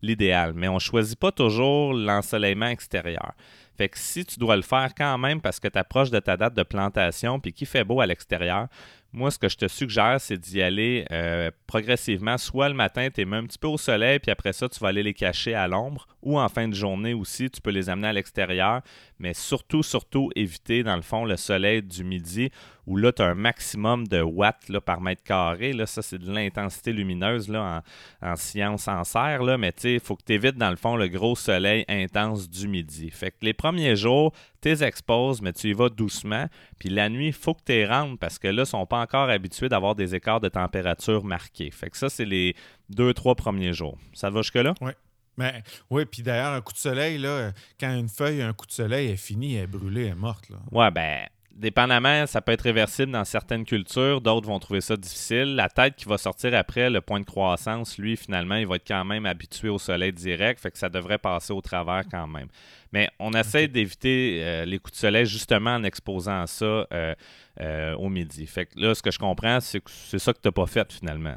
l'idéal, 0.00 0.54
mais 0.54 0.68
on 0.68 0.74
ne 0.74 0.78
choisit 0.78 1.18
pas 1.18 1.32
toujours 1.32 1.92
l'ensoleillement 1.92 2.68
extérieur. 2.68 3.34
Fait 3.76 3.88
que 3.88 3.98
si 3.98 4.24
tu 4.24 4.38
dois 4.38 4.56
le 4.56 4.62
faire 4.62 4.94
quand 4.94 5.16
même 5.16 5.40
parce 5.40 5.58
que 5.58 5.68
tu 5.68 5.78
approches 5.78 6.10
de 6.10 6.18
ta 6.18 6.36
date 6.36 6.54
de 6.54 6.62
plantation 6.62 7.40
puis 7.40 7.52
qu'il 7.52 7.66
fait 7.66 7.84
beau 7.84 8.00
à 8.00 8.06
l'extérieur, 8.06 8.68
moi, 9.12 9.30
ce 9.30 9.38
que 9.38 9.48
je 9.48 9.56
te 9.56 9.66
suggère, 9.66 10.20
c'est 10.20 10.38
d'y 10.38 10.62
aller 10.62 11.04
euh, 11.10 11.50
progressivement. 11.66 12.38
Soit 12.38 12.68
le 12.68 12.74
matin, 12.74 13.08
tu 13.12 13.20
es 13.20 13.24
même 13.24 13.44
un 13.44 13.46
petit 13.46 13.58
peu 13.58 13.66
au 13.66 13.78
soleil, 13.78 14.20
puis 14.20 14.30
après 14.30 14.52
ça, 14.52 14.68
tu 14.68 14.78
vas 14.78 14.88
aller 14.88 15.02
les 15.02 15.14
cacher 15.14 15.54
à 15.54 15.66
l'ombre, 15.66 16.06
ou 16.22 16.38
en 16.38 16.48
fin 16.48 16.68
de 16.68 16.74
journée 16.74 17.12
aussi, 17.12 17.50
tu 17.50 17.60
peux 17.60 17.70
les 17.70 17.88
amener 17.88 18.08
à 18.08 18.12
l'extérieur. 18.12 18.82
Mais 19.18 19.34
surtout, 19.34 19.82
surtout, 19.82 20.30
éviter, 20.36 20.82
dans 20.84 20.96
le 20.96 21.02
fond, 21.02 21.24
le 21.24 21.36
soleil 21.36 21.82
du 21.82 22.04
midi, 22.04 22.50
où 22.90 22.96
là, 22.96 23.12
tu 23.12 23.22
as 23.22 23.26
un 23.26 23.34
maximum 23.36 24.08
de 24.08 24.20
watts 24.20 24.68
là, 24.68 24.80
par 24.80 25.00
mètre 25.00 25.22
carré. 25.22 25.72
Là, 25.72 25.86
ça, 25.86 26.02
c'est 26.02 26.18
de 26.18 26.28
l'intensité 26.28 26.92
lumineuse 26.92 27.48
là, 27.48 27.84
en, 28.20 28.34
science 28.34 28.88
en 28.88 29.04
serre. 29.04 29.44
Là, 29.44 29.56
mais 29.58 29.72
il 29.84 30.00
faut 30.00 30.16
que 30.16 30.24
tu 30.26 30.32
évites, 30.32 30.56
dans 30.56 30.70
le 30.70 30.76
fond, 30.76 30.96
le 30.96 31.06
gros 31.06 31.36
soleil 31.36 31.84
intense 31.86 32.50
du 32.50 32.66
midi. 32.66 33.10
Fait 33.10 33.30
que 33.30 33.36
les 33.42 33.52
premiers 33.52 33.94
jours, 33.94 34.32
tu 34.60 34.70
les 34.70 34.82
exposes, 34.82 35.40
mais 35.40 35.52
tu 35.52 35.68
y 35.68 35.72
vas 35.72 35.88
doucement. 35.88 36.46
Puis 36.80 36.88
la 36.88 37.08
nuit, 37.08 37.28
il 37.28 37.32
faut 37.32 37.54
que 37.54 37.62
tu 37.64 37.70
les 37.70 37.86
rentres 37.86 38.18
parce 38.18 38.40
que 38.40 38.48
là, 38.48 38.64
ils 38.64 38.66
sont 38.66 38.86
pas 38.86 39.00
encore 39.00 39.30
habitués 39.30 39.68
d'avoir 39.68 39.94
des 39.94 40.16
écarts 40.16 40.40
de 40.40 40.48
température 40.48 41.24
marqués. 41.24 41.70
Fait 41.70 41.90
que 41.90 41.96
ça, 41.96 42.08
c'est 42.08 42.24
les 42.24 42.56
deux, 42.88 43.14
trois 43.14 43.36
premiers 43.36 43.72
jours. 43.72 43.98
Ça 44.14 44.30
va 44.30 44.42
jusque-là? 44.42 44.74
Oui. 44.80 44.90
Mais, 45.36 45.62
oui, 45.90 46.04
puis 46.06 46.22
d'ailleurs, 46.22 46.54
un 46.54 46.60
coup 46.60 46.72
de 46.72 46.78
soleil, 46.78 47.18
là, 47.18 47.52
quand 47.78 47.96
une 47.96 48.08
feuille 48.08 48.42
un 48.42 48.52
coup 48.52 48.66
de 48.66 48.72
soleil, 48.72 49.06
elle 49.06 49.14
est 49.14 49.16
finie, 49.16 49.54
elle 49.54 49.62
est 49.62 49.66
brûlée, 49.68 50.06
elle 50.06 50.08
est 50.08 50.14
morte. 50.16 50.50
Là. 50.50 50.56
Ouais, 50.72 50.90
ben, 50.90 51.28
dépendamment, 51.60 52.26
ça 52.26 52.40
peut 52.40 52.52
être 52.52 52.62
réversible 52.62 53.12
dans 53.12 53.24
certaines 53.24 53.64
cultures, 53.64 54.20
d'autres 54.20 54.48
vont 54.48 54.58
trouver 54.58 54.80
ça 54.80 54.96
difficile. 54.96 55.54
La 55.54 55.68
tête 55.68 55.94
qui 55.94 56.06
va 56.06 56.18
sortir 56.18 56.54
après 56.54 56.90
le 56.90 57.00
point 57.00 57.20
de 57.20 57.24
croissance, 57.24 57.98
lui, 57.98 58.16
finalement, 58.16 58.56
il 58.56 58.66
va 58.66 58.76
être 58.76 58.88
quand 58.88 59.04
même 59.04 59.26
habitué 59.26 59.68
au 59.68 59.78
soleil 59.78 60.12
direct, 60.12 60.60
fait 60.60 60.70
que 60.70 60.78
ça 60.78 60.88
devrait 60.88 61.18
passer 61.18 61.52
au 61.52 61.60
travers 61.60 62.04
quand 62.10 62.26
même. 62.26 62.48
Mais 62.92 63.08
on 63.18 63.32
essaie 63.32 63.68
d'éviter 63.68 64.40
euh, 64.42 64.64
les 64.64 64.78
coups 64.78 64.94
de 64.94 64.98
soleil 64.98 65.26
justement 65.26 65.74
en 65.74 65.84
exposant 65.84 66.46
ça 66.46 66.64
euh, 66.64 67.14
euh, 67.60 67.94
au 67.94 68.08
midi. 68.08 68.46
Fait 68.46 68.66
que 68.66 68.80
là, 68.80 68.94
ce 68.94 69.02
que 69.02 69.10
je 69.10 69.18
comprends, 69.18 69.60
c'est 69.60 69.80
que 69.80 69.90
c'est 69.90 70.18
ça 70.18 70.32
que 70.32 70.40
tu 70.40 70.48
n'as 70.48 70.52
pas 70.52 70.66
fait 70.66 70.90
finalement. 70.92 71.34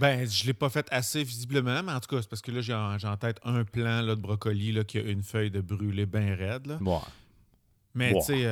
Ben, 0.00 0.28
je 0.28 0.44
l'ai 0.44 0.54
pas 0.54 0.68
fait 0.68 0.86
assez 0.90 1.22
visiblement, 1.22 1.82
mais 1.84 1.92
en 1.92 2.00
tout 2.00 2.14
cas, 2.14 2.20
c'est 2.20 2.28
parce 2.28 2.42
que 2.42 2.50
là, 2.50 2.60
j'ai 2.60 2.74
en, 2.74 3.16
tête 3.16 3.38
un 3.44 3.64
plan 3.64 4.02
là, 4.02 4.16
de 4.16 4.20
brocoli 4.20 4.72
là, 4.72 4.82
qui 4.82 4.98
a 4.98 5.02
une 5.02 5.22
feuille 5.22 5.52
de 5.52 5.60
brûlé 5.60 6.04
bien 6.04 6.34
raide. 6.34 6.66
Là. 6.66 6.78
Mais 7.94 8.12
tu 8.14 8.20
sais, 8.22 8.48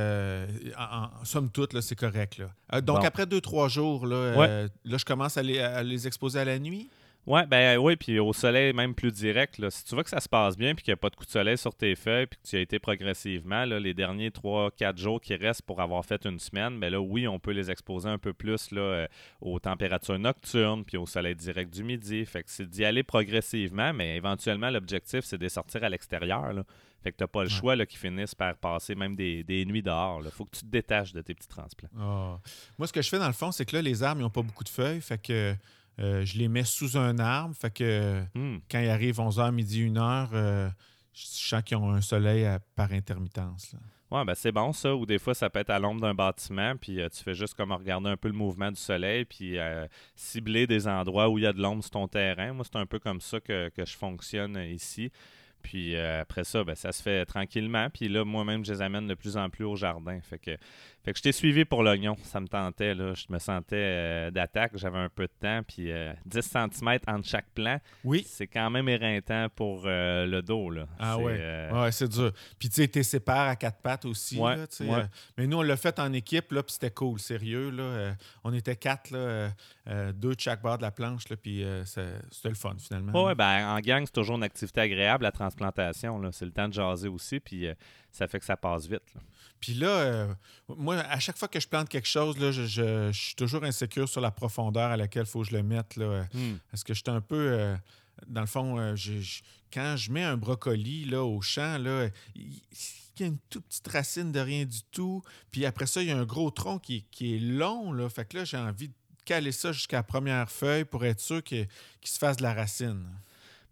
en, 0.78 1.24
somme 1.24 1.50
toute, 1.50 1.80
c'est 1.80 1.96
correct. 1.96 2.38
Là. 2.38 2.80
donc, 2.80 3.04
après 3.04 3.26
deux, 3.26 3.40
trois 3.40 3.68
jours, 3.68 4.06
là, 4.06 4.68
là 4.84 4.98
je 4.98 5.04
commence 5.04 5.36
à 5.36 5.42
les 5.42 6.06
exposer 6.06 6.40
à 6.40 6.44
la 6.44 6.58
nuit? 6.58 6.88
Ouais, 7.24 7.46
ben 7.46 7.78
oui, 7.78 7.94
puis 7.94 8.18
au 8.18 8.32
soleil 8.32 8.72
même 8.72 8.96
plus 8.96 9.12
direct. 9.12 9.58
Là, 9.58 9.70
si 9.70 9.84
tu 9.84 9.94
vois 9.94 10.02
que 10.02 10.10
ça 10.10 10.18
se 10.18 10.28
passe 10.28 10.56
bien 10.56 10.74
puis 10.74 10.82
qu'il 10.82 10.90
n'y 10.90 10.94
a 10.94 10.96
pas 10.96 11.08
de 11.08 11.14
coup 11.14 11.24
de 11.24 11.30
soleil 11.30 11.56
sur 11.56 11.72
tes 11.72 11.94
feuilles 11.94 12.26
puis 12.26 12.36
que 12.42 12.48
tu 12.48 12.56
as 12.56 12.60
été 12.60 12.80
progressivement, 12.80 13.64
là, 13.64 13.78
les 13.78 13.94
derniers 13.94 14.30
3-4 14.30 14.98
jours 14.98 15.20
qui 15.20 15.36
restent 15.36 15.62
pour 15.62 15.80
avoir 15.80 16.04
fait 16.04 16.26
une 16.26 16.40
semaine, 16.40 16.80
ben 16.80 16.90
là, 16.90 17.00
oui, 17.00 17.28
on 17.28 17.38
peut 17.38 17.52
les 17.52 17.70
exposer 17.70 18.08
un 18.08 18.18
peu 18.18 18.32
plus 18.32 18.72
là, 18.72 18.80
euh, 18.80 19.06
aux 19.40 19.60
températures 19.60 20.18
nocturnes 20.18 20.84
puis 20.84 20.96
au 20.96 21.06
soleil 21.06 21.36
direct 21.36 21.72
du 21.72 21.84
midi. 21.84 22.24
Fait 22.26 22.42
que 22.42 22.50
c'est 22.50 22.68
d'y 22.68 22.84
aller 22.84 23.04
progressivement, 23.04 23.92
mais 23.92 24.16
éventuellement, 24.16 24.70
l'objectif, 24.70 25.20
c'est 25.24 25.38
de 25.38 25.48
sortir 25.48 25.84
à 25.84 25.88
l'extérieur. 25.88 26.64
Fait 27.02 27.12
que 27.12 27.16
tu 27.16 27.24
n'as 27.24 27.28
pas 27.28 27.42
le 27.42 27.48
choix 27.48 27.74
là, 27.74 27.84
qui 27.84 27.96
finissent 27.96 28.34
par 28.34 28.56
passer 28.56 28.94
même 28.94 29.16
des, 29.16 29.64
nuits 29.66 29.82
dehors. 29.82 30.20
Il 30.24 30.30
faut 30.30 30.44
que 30.44 30.56
tu 30.56 30.62
te 30.62 30.70
détaches 30.70 31.12
de 31.12 31.20
tes 31.20 31.34
petits 31.34 31.48
transplants. 31.48 31.88
Ah. 31.98 32.38
Moi, 32.78 32.86
ce 32.86 32.92
que 32.92 33.02
je 33.02 33.08
fais 33.08 33.18
dans 33.18 33.26
le 33.26 33.32
fond, 33.32 33.50
c'est 33.52 33.64
que 33.64 33.76
là, 33.76 33.82
les 33.82 34.02
arbres, 34.02 34.20
ils 34.20 34.24
n'ont 34.24 34.30
pas 34.30 34.42
beaucoup 34.42 34.64
de 34.64 34.68
feuilles. 34.68 35.00
Fait 35.00 35.20
que 35.20 35.54
euh, 36.00 36.24
je 36.24 36.38
les 36.38 36.48
mets 36.48 36.64
sous 36.64 36.96
un 36.96 37.18
arbre. 37.18 37.54
Fait 37.54 37.72
que 37.72 38.22
hmm. 38.34 38.58
quand 38.70 38.80
il 38.80 38.88
arrive 38.88 39.18
11h, 39.18 39.52
midi, 39.52 39.88
1h, 39.88 40.28
euh, 40.32 40.70
je 41.12 41.24
sens 41.26 41.62
qu'ils 41.62 41.76
ont 41.76 41.90
un 41.90 42.00
soleil 42.00 42.46
par 42.74 42.92
intermittence. 42.92 43.74
Ouais, 44.10 44.24
ben 44.24 44.34
c'est 44.34 44.52
bon 44.52 44.72
ça. 44.72 44.94
Ou 44.94 45.06
des 45.06 45.18
fois, 45.18 45.34
ça 45.34 45.48
peut 45.50 45.58
être 45.58 45.70
à 45.70 45.78
l'ombre 45.78 46.02
d'un 46.02 46.14
bâtiment, 46.14 46.76
puis 46.76 47.00
euh, 47.00 47.08
tu 47.08 47.22
fais 47.22 47.34
juste 47.34 47.54
comme 47.54 47.72
regarder 47.72 48.10
un 48.10 48.16
peu 48.16 48.28
le 48.28 48.34
mouvement 48.34 48.70
du 48.70 48.80
soleil, 48.80 49.24
puis 49.24 49.56
cibler 50.14 50.66
des 50.66 50.86
endroits 50.86 51.28
où 51.28 51.38
il 51.38 51.44
y 51.44 51.46
a 51.46 51.52
de 51.52 51.60
l'ombre 51.60 51.82
sur 51.82 51.90
ton 51.90 52.08
terrain. 52.08 52.52
Moi, 52.52 52.64
c'est 52.64 52.78
un 52.78 52.86
peu 52.86 52.98
comme 52.98 53.20
ça 53.20 53.40
que, 53.40 53.70
que 53.70 53.84
je 53.84 53.96
fonctionne 53.96 54.56
ici. 54.56 55.10
Puis 55.62 55.96
après 55.96 56.44
ça, 56.44 56.64
ben, 56.64 56.74
ça 56.74 56.92
se 56.92 57.02
fait 57.02 57.24
tranquillement. 57.26 57.88
Puis 57.90 58.08
là, 58.08 58.24
moi-même, 58.24 58.64
je 58.64 58.72
les 58.72 58.82
amène 58.82 59.06
de 59.06 59.14
plus 59.14 59.36
en 59.36 59.50
plus 59.50 59.64
au 59.64 59.76
jardin. 59.76 60.18
Fait 60.20 60.38
que 60.38 60.56
fait 61.04 61.12
que 61.12 61.18
je 61.18 61.22
t'ai 61.24 61.32
suivi 61.32 61.64
pour 61.64 61.82
l'oignon. 61.82 62.16
Ça 62.22 62.40
me 62.40 62.46
tentait. 62.46 62.94
Là. 62.94 63.12
Je 63.14 63.24
me 63.28 63.40
sentais 63.40 63.76
euh, 63.76 64.30
d'attaque. 64.30 64.72
J'avais 64.74 64.98
un 64.98 65.08
peu 65.08 65.24
de 65.24 65.32
temps. 65.40 65.62
Puis 65.66 65.86
10 65.86 65.90
euh, 65.90 66.12
cm 66.26 66.98
entre 67.08 67.28
chaque 67.28 67.50
plan. 67.50 67.80
Oui. 68.04 68.24
C'est 68.28 68.46
quand 68.46 68.70
même 68.70 68.88
éreintant 68.88 69.48
pour 69.54 69.82
euh, 69.86 70.26
le 70.26 70.42
dos. 70.42 70.70
Là. 70.70 70.86
Ah 71.00 71.18
ouais. 71.18 71.70
Ouais, 71.72 71.90
c'est 71.90 72.08
dur. 72.08 72.30
Puis 72.56 72.68
tu 72.68 72.76
sais, 72.76 72.88
tu 72.88 73.02
séparé 73.02 73.50
à 73.50 73.56
quatre 73.56 73.82
pattes 73.82 74.04
aussi. 74.04 74.38
Ouais, 74.38 74.56
mais 75.36 75.46
nous, 75.48 75.58
on 75.58 75.62
l'a 75.62 75.76
fait 75.76 75.98
en 75.98 76.12
équipe. 76.12 76.52
Là, 76.52 76.62
puis 76.62 76.74
c'était 76.74 76.92
cool. 76.92 77.18
Sérieux. 77.18 77.70
Là. 77.70 78.14
on 78.44 78.52
était 78.52 78.76
quatre. 78.76 79.10
Là, 79.10 79.50
deux 80.12 80.36
de 80.36 80.40
chaque 80.40 80.62
bord 80.62 80.78
de 80.78 80.82
la 80.82 80.92
planche. 80.92 81.28
Là, 81.28 81.36
puis 81.36 81.64
c'était 81.84 82.48
le 82.48 82.54
fun 82.54 82.76
finalement. 82.78 83.24
Ouais, 83.24 83.34
ben, 83.34 83.74
en 83.76 83.80
gang, 83.80 84.04
c'est 84.06 84.12
toujours 84.12 84.36
une 84.36 84.44
activité 84.44 84.82
agréable, 84.82 85.24
la 85.24 85.32
transplantation. 85.54 86.20
C'est 86.32 86.44
le 86.44 86.52
temps 86.52 86.68
de 86.68 86.74
jaser 86.74 87.08
aussi. 87.08 87.40
Puis 87.40 87.66
ça 88.10 88.28
fait 88.28 88.38
que 88.38 88.44
ça 88.44 88.56
passe 88.56 88.86
vite. 88.86 89.02
Puis 89.62 89.74
là, 89.74 89.86
euh, 89.86 90.34
moi, 90.68 90.96
à 90.96 91.20
chaque 91.20 91.38
fois 91.38 91.46
que 91.46 91.60
je 91.60 91.68
plante 91.68 91.88
quelque 91.88 92.08
chose, 92.08 92.36
là, 92.38 92.50
je, 92.50 93.12
suis 93.12 93.36
toujours 93.36 93.62
insécure 93.62 94.08
sur 94.08 94.20
la 94.20 94.32
profondeur 94.32 94.90
à 94.90 94.96
laquelle 94.96 95.22
il 95.22 95.28
faut 95.28 95.42
que 95.42 95.48
je 95.48 95.56
le 95.56 95.62
mette. 95.62 95.94
Là. 95.94 96.24
Hmm. 96.34 96.56
Parce 96.70 96.82
que 96.82 96.92
je 96.92 97.00
suis 97.00 97.10
un 97.10 97.20
peu. 97.20 97.52
Euh, 97.52 97.76
dans 98.26 98.40
le 98.40 98.48
fond, 98.48 98.78
euh, 98.78 98.96
quand 99.72 99.94
je 99.96 100.10
mets 100.10 100.24
un 100.24 100.36
brocoli 100.36 101.04
là, 101.04 101.22
au 101.22 101.40
champ, 101.40 101.78
là, 101.78 102.08
il, 102.34 102.60
y 103.20 103.22
a 103.22 103.26
une 103.26 103.38
toute 103.48 103.64
petite 103.66 103.86
racine 103.86 104.32
de 104.32 104.40
rien 104.40 104.64
du 104.64 104.82
tout. 104.90 105.22
Puis 105.52 105.64
après 105.64 105.86
ça, 105.86 106.02
il 106.02 106.08
y 106.08 106.10
a 106.10 106.18
un 106.18 106.24
gros 106.24 106.50
tronc 106.50 106.80
qui, 106.80 107.06
est 107.20 107.38
long. 107.38 107.92
Là. 107.92 108.08
Fait 108.08 108.24
que 108.24 108.38
là, 108.38 108.44
j'ai 108.44 108.56
envie 108.56 108.88
de 108.88 108.94
caler 109.24 109.52
ça 109.52 109.70
jusqu'à 109.70 109.98
la 109.98 110.02
première 110.02 110.50
feuille 110.50 110.84
pour 110.84 111.04
être 111.04 111.20
sûr 111.20 111.40
qu'il 111.40 111.68
se 112.02 112.18
fasse 112.18 112.36
de 112.36 112.42
la 112.42 112.52
racine. 112.52 113.06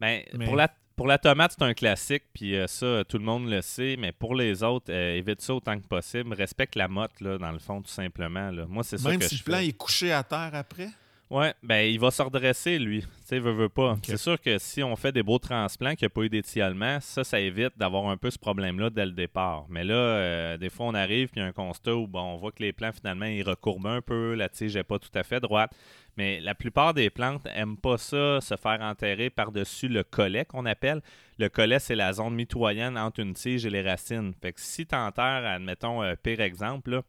Ben, 0.00 0.22
Mais... 0.34 0.46
Pour 0.46 0.56
la 0.56 0.68
pour 1.00 1.06
la 1.06 1.16
tomate, 1.16 1.54
c'est 1.58 1.64
un 1.64 1.72
classique, 1.72 2.24
puis 2.34 2.54
euh, 2.54 2.66
ça, 2.66 3.04
tout 3.08 3.16
le 3.16 3.24
monde 3.24 3.48
le 3.48 3.62
sait, 3.62 3.96
mais 3.98 4.12
pour 4.12 4.34
les 4.34 4.62
autres, 4.62 4.92
euh, 4.92 5.16
évite 5.16 5.40
ça 5.40 5.54
autant 5.54 5.80
que 5.80 5.86
possible. 5.86 6.34
Respecte 6.34 6.74
la 6.74 6.88
motte, 6.88 7.22
là, 7.22 7.38
dans 7.38 7.52
le 7.52 7.58
fond, 7.58 7.80
tout 7.80 7.90
simplement. 7.90 8.50
Là. 8.50 8.66
Moi, 8.68 8.84
c'est 8.84 8.98
ça 8.98 9.08
Même 9.08 9.22
si 9.22 9.38
le 9.38 9.42
plan 9.42 9.60
est 9.60 9.72
couché 9.72 10.12
à 10.12 10.22
terre 10.22 10.50
après? 10.52 10.90
Ouais, 11.30 11.54
ben 11.62 11.88
il 11.88 12.00
va 12.00 12.10
se 12.10 12.20
redresser, 12.20 12.80
lui. 12.80 13.02
Tu 13.02 13.08
sais, 13.22 13.38
veut, 13.38 13.52
veut 13.52 13.68
pas. 13.68 13.96
C'est 14.02 14.16
sûr 14.16 14.40
que 14.40 14.58
si 14.58 14.82
on 14.82 14.96
fait 14.96 15.12
des 15.12 15.22
beaux 15.22 15.38
transplants, 15.38 15.94
qu'il 15.94 16.06
n'y 16.06 16.06
a 16.06 16.10
pas 16.10 16.22
eu 16.22 16.28
d'étialement, 16.28 16.98
ça, 17.00 17.22
ça 17.22 17.38
évite 17.38 17.78
d'avoir 17.78 18.08
un 18.08 18.16
peu 18.16 18.30
ce 18.30 18.38
problème-là 18.38 18.90
dès 18.90 19.06
le 19.06 19.12
départ. 19.12 19.64
Mais 19.68 19.84
là, 19.84 19.94
euh, 19.94 20.56
des 20.56 20.70
fois, 20.70 20.86
on 20.86 20.94
arrive, 20.94 21.28
puis 21.28 21.40
il 21.40 21.44
y 21.44 21.46
a 21.46 21.48
un 21.48 21.52
constat 21.52 21.94
où 21.94 22.08
bon, 22.08 22.20
on 22.20 22.36
voit 22.36 22.50
que 22.50 22.64
les 22.64 22.72
plants, 22.72 22.90
finalement, 22.92 23.26
ils 23.26 23.44
recourbent 23.44 23.86
un 23.86 24.02
peu, 24.02 24.34
la 24.34 24.48
tige 24.48 24.74
n'est 24.74 24.82
pas 24.82 24.98
tout 24.98 25.12
à 25.14 25.22
fait 25.22 25.38
droite. 25.38 25.70
Mais 26.16 26.40
la 26.40 26.56
plupart 26.56 26.94
des 26.94 27.10
plantes 27.10 27.44
n'aiment 27.44 27.76
pas 27.76 27.96
ça, 27.96 28.40
se 28.40 28.56
faire 28.56 28.80
enterrer 28.80 29.30
par-dessus 29.30 29.86
le 29.86 30.02
collet 30.02 30.44
qu'on 30.44 30.66
appelle. 30.66 31.00
Le 31.38 31.48
collet, 31.48 31.78
c'est 31.78 31.94
la 31.94 32.12
zone 32.12 32.34
mitoyenne 32.34 32.98
entre 32.98 33.20
une 33.20 33.34
tige 33.34 33.64
et 33.64 33.70
les 33.70 33.82
racines. 33.82 34.34
Fait 34.42 34.52
que 34.52 34.60
si 34.60 34.84
tu 34.84 34.96
enterres, 34.96 35.46
admettons, 35.46 36.02
euh, 36.02 36.14
pire 36.20 36.40
exemple, 36.40 36.94
euh, 36.94 37.02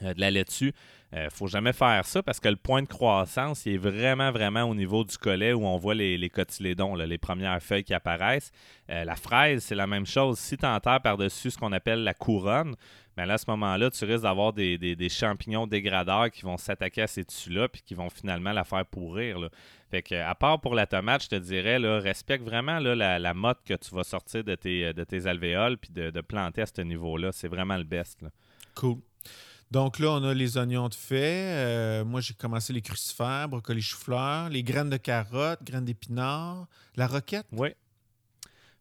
de 0.00 0.20
la 0.20 0.30
laitue, 0.30 0.72
ne 1.12 1.18
euh, 1.18 1.30
faut 1.30 1.46
jamais 1.46 1.72
faire 1.72 2.04
ça 2.04 2.22
parce 2.22 2.40
que 2.40 2.48
le 2.48 2.56
point 2.56 2.82
de 2.82 2.88
croissance 2.88 3.66
il 3.66 3.74
est 3.74 3.78
vraiment, 3.78 4.32
vraiment 4.32 4.64
au 4.64 4.74
niveau 4.74 5.04
du 5.04 5.16
collet 5.16 5.52
où 5.52 5.64
on 5.64 5.76
voit 5.76 5.94
les, 5.94 6.30
cotylédons, 6.30 6.96
les 6.96 7.18
premières 7.18 7.62
feuilles 7.62 7.84
qui 7.84 7.94
apparaissent. 7.94 8.50
la 8.88 9.14
fraise, 9.14 9.62
c'est 9.62 9.76
la 9.76 9.86
même 9.86 10.06
chose. 10.06 10.38
Si 10.38 10.56
tu 10.56 10.66
enterres 10.66 11.00
par-dessus 11.02 11.52
ce 11.52 11.58
qu'on 11.58 11.72
appelle 11.72 12.02
la 12.02 12.14
couronne, 12.14 12.74
mais 13.16 13.26
là, 13.26 13.34
à 13.34 13.38
ce 13.38 13.44
moment-là, 13.48 13.90
tu 13.90 14.04
risques 14.04 14.22
d'avoir 14.22 14.52
des, 14.52 15.08
champignons 15.08 15.66
dégradeurs 15.66 16.30
qui 16.30 16.42
vont 16.42 16.56
s'attaquer 16.56 17.02
à 17.02 17.06
ces 17.06 17.24
tissus-là 17.24 17.68
puis 17.68 17.82
qui 17.82 17.94
vont 17.94 18.10
finalement 18.10 18.52
la 18.52 18.64
faire 18.64 18.84
pourrir. 18.84 19.48
Fait 19.90 20.02
que, 20.02 20.14
à 20.14 20.34
part 20.34 20.60
pour 20.60 20.74
la 20.74 20.86
tomate, 20.86 21.22
je 21.22 21.28
te 21.28 21.36
dirais, 21.36 21.76
respecte 21.98 22.44
vraiment 22.44 22.80
la, 22.80 23.34
motte 23.34 23.60
que 23.64 23.74
tu 23.74 23.94
vas 23.94 24.04
sortir 24.04 24.42
de 24.42 24.54
tes, 24.54 24.92
de 24.92 25.04
tes 25.04 25.26
alvéoles 25.26 25.78
puis 25.78 25.90
de, 25.92 26.20
planter 26.20 26.62
à 26.62 26.66
ce 26.66 26.80
niveau-là. 26.80 27.30
C'est 27.32 27.48
vraiment 27.48 27.76
le 27.76 27.84
best. 27.84 28.24
Cool. 28.74 28.98
Donc 29.74 29.98
là, 29.98 30.12
on 30.12 30.22
a 30.22 30.32
les 30.34 30.56
oignons 30.56 30.88
de 30.88 30.94
fait. 30.94 31.48
Euh, 31.48 32.04
moi, 32.04 32.20
j'ai 32.20 32.32
commencé 32.32 32.72
les 32.72 32.80
crucifères, 32.80 33.48
brocolis 33.48 33.82
chou-fleur, 33.82 34.48
les 34.48 34.62
graines 34.62 34.88
de 34.88 34.96
carottes, 34.96 35.64
graines 35.64 35.84
d'épinards, 35.84 36.68
la 36.94 37.08
roquette. 37.08 37.46
Oui. 37.50 37.70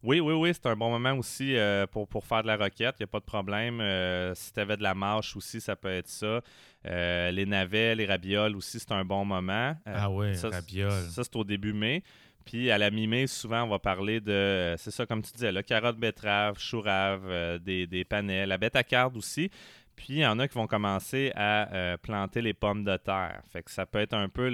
Oui, 0.03 0.19
oui, 0.19 0.33
oui, 0.35 0.51
c'est 0.53 0.67
un 0.67 0.75
bon 0.75 0.91
moment 0.91 1.17
aussi 1.17 1.55
euh, 1.55 1.87
pour, 1.87 2.07
pour 2.07 2.27
faire 2.27 2.43
de 2.43 2.47
la 2.47 2.57
roquette. 2.57 2.97
Il 2.99 3.01
n'y 3.01 3.05
a 3.05 3.07
pas 3.07 3.21
de 3.21 3.25
problème. 3.25 3.81
Euh, 3.81 4.35
si 4.35 4.53
tu 4.53 4.59
avais 4.59 4.77
de 4.77 4.83
la 4.83 4.93
marche 4.93 5.35
aussi, 5.35 5.59
ça 5.61 5.75
peut 5.75 5.89
être 5.89 6.09
ça. 6.09 6.41
Euh, 6.85 7.31
les 7.31 7.47
navets, 7.47 7.95
les 7.95 8.05
rabioles 8.05 8.55
aussi, 8.55 8.79
c'est 8.79 8.91
un 8.91 9.03
bon 9.03 9.25
moment. 9.25 9.75
ah 9.87 10.11
oui, 10.11 10.35
ça, 10.35 10.49
rabioles. 10.49 11.09
Ça, 11.09 11.23
c'est 11.23 11.35
au 11.35 11.43
début 11.43 11.73
mai. 11.73 12.03
Puis 12.45 12.69
à 12.69 12.77
la 12.77 12.91
mi-mai, 12.91 13.25
souvent, 13.25 13.63
on 13.63 13.69
va 13.69 13.79
parler 13.79 14.19
de, 14.19 14.75
c'est 14.77 14.91
ça, 14.91 15.05
comme 15.05 15.23
tu 15.23 15.31
disais, 15.31 15.53
là, 15.53 15.63
carotte, 15.63 15.97
betterave, 15.97 16.59
chou 16.59 16.81
rave, 16.81 17.57
des, 17.59 17.87
des 17.87 18.03
panais, 18.03 18.45
la 18.45 18.57
bête 18.57 18.75
à 18.75 19.07
aussi. 19.15 19.49
Puis 19.95 20.07
il 20.09 20.19
y 20.19 20.25
en 20.25 20.39
a 20.39 20.47
qui 20.47 20.55
vont 20.55 20.67
commencer 20.67 21.31
à 21.35 21.97
planter 22.01 22.41
les 22.41 22.53
pommes 22.53 22.83
de 22.83 22.97
terre. 22.97 23.41
Fait 23.51 23.63
que 23.63 23.71
ça 23.71 23.85
peut 23.85 23.99
être 23.99 24.13
un 24.13 24.29
peu 24.29 24.49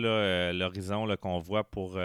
l'horizon 0.52 1.08
qu'on 1.18 1.40
voit 1.40 1.64
pour 1.64 1.98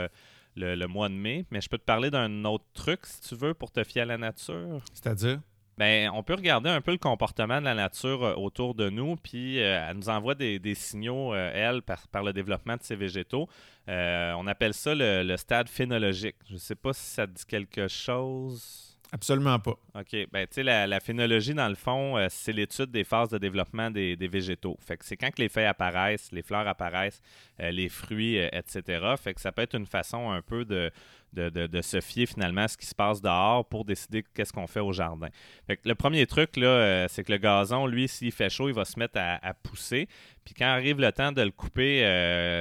le, 0.57 0.87
mois 0.87 1.09
de 1.09 1.15
mai. 1.15 1.45
Mais 1.51 1.61
je 1.61 1.69
peux 1.69 1.79
te 1.79 1.85
parler 1.85 2.11
d'un 2.11 2.45
autre 2.45 2.65
truc, 2.75 3.07
si 3.07 3.21
tu 3.21 3.35
veux, 3.35 3.55
pour 3.55 3.71
te 3.71 3.83
fier 3.85 4.03
à 4.03 4.07
la 4.07 4.19
nature. 4.19 4.81
C'est-à-dire? 4.93 5.41
Ben, 5.77 6.09
on 6.15 6.23
peut 6.23 6.35
regarder 6.35 6.71
un 6.71 6.81
peu 6.81 6.93
le 6.93 6.99
comportement 6.99 7.59
de 7.59 7.65
la 7.65 7.75
nature 7.75 8.23
euh, 8.23 8.35
autour 8.35 8.77
de 8.77 8.91
nous, 8.91 9.17
puis 9.17 9.61
euh, 9.61 9.89
elle 9.91 9.97
nous 9.97 10.09
envoie 10.09 10.37
des, 10.37 10.75
signaux, 10.77 11.35
euh, 11.35 11.51
elle, 11.53 11.83
par, 11.83 12.23
le 12.23 12.33
développement 12.33 12.77
de 12.77 12.83
ces 12.83 12.95
végétaux. 12.95 13.49
on 13.89 14.47
appelle 14.47 14.73
ça 14.73 14.95
le, 14.95 15.37
stade 15.37 15.69
phénologique. 15.69 16.37
Je 16.49 16.55
ne 16.55 16.59
sais 16.59 16.77
pas 16.77 16.93
si 16.93 17.03
ça 17.03 17.27
te 17.27 17.33
dit 17.33 17.45
quelque 17.45 17.89
chose. 17.89 18.94
Absolument 19.15 19.61
pas. 19.61 19.77
OK. 19.95 20.27
Ben, 20.33 20.45
tu 20.45 20.55
sais, 20.55 20.63
la, 20.65 20.99
phénologie, 20.99 21.55
dans 21.55 21.69
le 21.69 21.77
fond, 21.77 22.19
euh, 22.19 22.27
c'est 22.29 22.53
l'étude 22.53 22.91
des 22.91 23.05
phases 23.05 23.29
de 23.29 23.39
développement 23.39 23.89
des, 23.89 24.17
végétaux. 24.27 24.77
Fait 24.81 24.97
que 24.97 25.05
c'est 25.05 25.17
quand 25.17 25.31
que 25.31 25.41
les 25.41 25.49
feuilles 25.49 25.67
apparaissent, 25.67 26.33
les 26.33 26.43
fleurs 26.43 26.67
apparaissent, 26.67 27.23
euh, 27.61 27.71
les 27.71 27.89
fruits, 27.89 28.41
euh, 28.41 28.49
etc. 28.53 29.15
Fait 29.17 29.33
que 29.33 29.41
ça 29.41 29.53
peut 29.53 29.63
être 29.63 29.77
une 29.77 29.87
façon 29.87 30.33
un 30.33 30.43
peu 30.43 30.65
de, 30.65 30.91
de, 31.33 31.81
se 31.81 32.01
fier 32.01 32.27
finalement 32.27 32.63
à 32.63 32.69
ce 32.69 32.77
qui 32.77 32.87
se 32.87 32.95
passe 32.95 33.23
dehors 33.23 33.65
pour 33.65 33.85
décider 33.85 34.25
qu'est-ce 34.35 34.53
qu'on 34.53 34.67
fait 34.67 34.81
au 34.81 34.93
jardin. 34.93 35.29
Fait 35.69 35.77
que 35.77 35.89
le 35.89 35.95
premier 35.95 36.27
truc, 36.27 36.57
là, 36.57 37.07
c'est 37.07 37.23
que 37.23 37.31
le 37.31 37.39
gazon, 37.39 37.87
lui, 37.87 38.09
s'il 38.09 38.33
fait 38.33 38.51
chaud, 38.51 38.69
il 38.69 38.75
va 38.75 38.85
se 38.85 38.99
mettre 38.99 39.17
à, 39.19 39.39
à 39.47 39.55
pousser. 39.55 40.09
Puis 40.45 40.55
quand 40.55 40.67
arrive 40.67 40.99
le 41.01 41.13
temps 41.13 41.31
de 41.31 41.43
le 41.43 41.53
couper, 41.53 42.01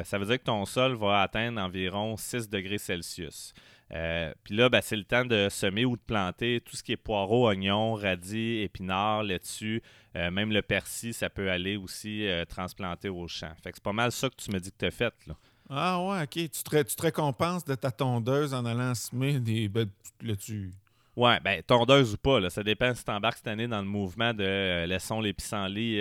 ça 0.05 0.19
veut 0.19 0.27
dire 0.27 0.37
que 0.37 0.43
ton 0.43 0.65
sol 0.65 0.93
va 0.93 1.23
atteindre 1.23 1.59
environ 1.59 2.15
6 2.15 2.47
degrés 2.47 2.77
Celsius. 2.77 3.55
Euh, 3.93 4.33
puis 4.43 4.55
là, 4.55 4.69
ben, 4.69 4.81
c'est 4.81 4.95
le 4.95 5.03
temps 5.03 5.25
de 5.25 5.47
semer 5.49 5.85
ou 5.85 5.95
de 5.95 6.01
planter 6.01 6.61
tout 6.61 6.75
ce 6.75 6.83
qui 6.83 6.93
est 6.93 6.97
poireaux, 6.97 7.47
oignons, 7.47 7.93
radis, 7.93 8.61
épinards, 8.61 9.23
laitue, 9.23 9.83
euh, 10.15 10.31
même 10.31 10.51
le 10.51 10.61
persil, 10.61 11.13
ça 11.13 11.29
peut 11.29 11.49
aller 11.49 11.75
aussi 11.75 12.27
euh, 12.27 12.45
transplanter 12.45 13.09
au 13.09 13.27
champ. 13.27 13.51
Fait 13.61 13.71
que 13.71 13.77
c'est 13.77 13.83
pas 13.83 13.93
mal 13.93 14.11
ça 14.11 14.29
que 14.29 14.35
tu 14.35 14.51
me 14.51 14.59
dis 14.59 14.71
que 14.71 14.77
tu 14.79 14.85
as 14.85 14.91
fait. 14.91 15.13
Là. 15.27 15.35
Ah 15.69 16.01
ouais, 16.03 16.23
ok. 16.23 16.29
Tu 16.31 16.49
te, 16.49 16.83
tu 16.83 16.95
te 16.95 17.01
récompenses 17.01 17.65
de 17.65 17.75
ta 17.75 17.91
tondeuse 17.91 18.53
en 18.53 18.65
allant 18.65 18.95
semer 18.95 19.39
des 19.39 19.69
ben, 19.69 19.87
laitues. 20.21 20.71
Ouais, 21.15 21.39
ben 21.41 21.61
tondeuse 21.61 22.15
ou 22.15 22.17
pas, 22.17 22.39
là, 22.39 22.49
ça 22.49 22.63
dépend 22.63 22.91
si 22.95 23.05
tu 23.05 23.11
embarques 23.11 23.37
cette 23.37 23.47
année 23.47 23.67
dans 23.67 23.81
le 23.81 23.87
mouvement 23.87 24.33
de 24.33 24.85
laissons 24.85 25.21
les 25.21 25.31
pissenlits 25.31 25.99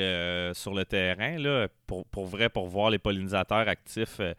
sur 0.54 0.72
le 0.72 0.84
terrain, 0.86 1.36
là, 1.36 1.68
pour, 1.86 2.06
pour 2.06 2.24
vrai, 2.24 2.48
pour 2.48 2.66
voir 2.66 2.88
les 2.88 2.98
pollinisateurs 2.98 3.68
actifs 3.68 4.20
euh, 4.20 4.32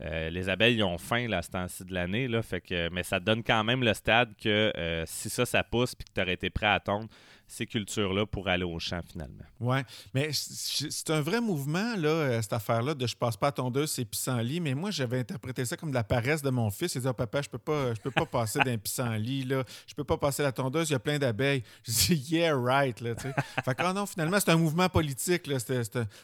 les 0.00 0.48
abeilles 0.48 0.82
ont 0.82 0.98
faim 0.98 1.28
là, 1.28 1.38
à 1.38 1.42
ce 1.42 1.50
temps-ci 1.50 1.84
de 1.84 1.94
l'année. 1.94 2.28
Fait 2.42 2.60
que, 2.60 2.88
mais 2.90 3.02
ça 3.02 3.20
donne 3.20 3.42
quand 3.42 3.64
même 3.64 3.82
le 3.82 3.94
stade 3.94 4.34
que 4.40 4.72
euh, 4.76 5.04
si 5.06 5.28
ça, 5.28 5.44
ça 5.44 5.62
pousse 5.62 5.94
puis 5.94 6.04
que 6.04 6.12
tu 6.14 6.20
aurais 6.20 6.34
été 6.34 6.50
prêt 6.50 6.66
à 6.66 6.74
attendre, 6.74 7.08
ces 7.48 7.66
cultures-là 7.66 8.26
pour 8.26 8.48
aller 8.48 8.64
au 8.64 8.78
champ 8.78 9.00
finalement. 9.10 9.44
Oui, 9.58 9.78
mais 10.14 10.30
c'est 10.32 11.10
un 11.10 11.20
vrai 11.20 11.40
mouvement, 11.40 11.96
là, 11.96 12.08
euh, 12.08 12.42
cette 12.42 12.52
affaire-là, 12.52 12.94
de 12.94 13.06
je 13.06 13.16
passe 13.16 13.36
pas 13.36 13.48
à 13.48 13.52
tondeuse, 13.52 13.90
c'est 13.90 14.04
pissenlit. 14.04 14.60
Mais 14.60 14.74
moi, 14.74 14.90
j'avais 14.90 15.18
interprété 15.18 15.64
ça 15.64 15.76
comme 15.76 15.90
de 15.90 15.94
la 15.94 16.04
paresse 16.04 16.42
de 16.42 16.50
mon 16.50 16.70
fils. 16.70 16.94
Il 16.94 16.98
disait, 16.98 17.10
oh, 17.10 17.14
papa, 17.14 17.42
je 17.42 17.48
peux 17.48 17.58
pas, 17.58 17.94
je 17.94 18.00
peux 18.00 18.10
pas 18.10 18.26
passer 18.30 18.60
d'un 18.60 18.76
pissenlit, 18.76 19.44
là. 19.44 19.64
Je 19.86 19.94
peux 19.94 20.04
pas 20.04 20.18
passer 20.18 20.42
la 20.42 20.52
tondeuse, 20.52 20.90
il 20.90 20.92
y 20.92 20.96
a 20.96 21.00
plein 21.00 21.18
d'abeilles. 21.18 21.62
Je 21.84 21.92
dis, 21.92 22.14
yeah, 22.30 22.54
right, 22.54 23.00
là, 23.00 23.14
fait 23.16 23.74
que, 23.74 23.82
oh 23.88 23.92
non, 23.92 24.06
finalement, 24.06 24.38
c'est 24.38 24.50
un 24.50 24.56
mouvement 24.56 24.88
politique, 24.88 25.46
là. 25.46 25.56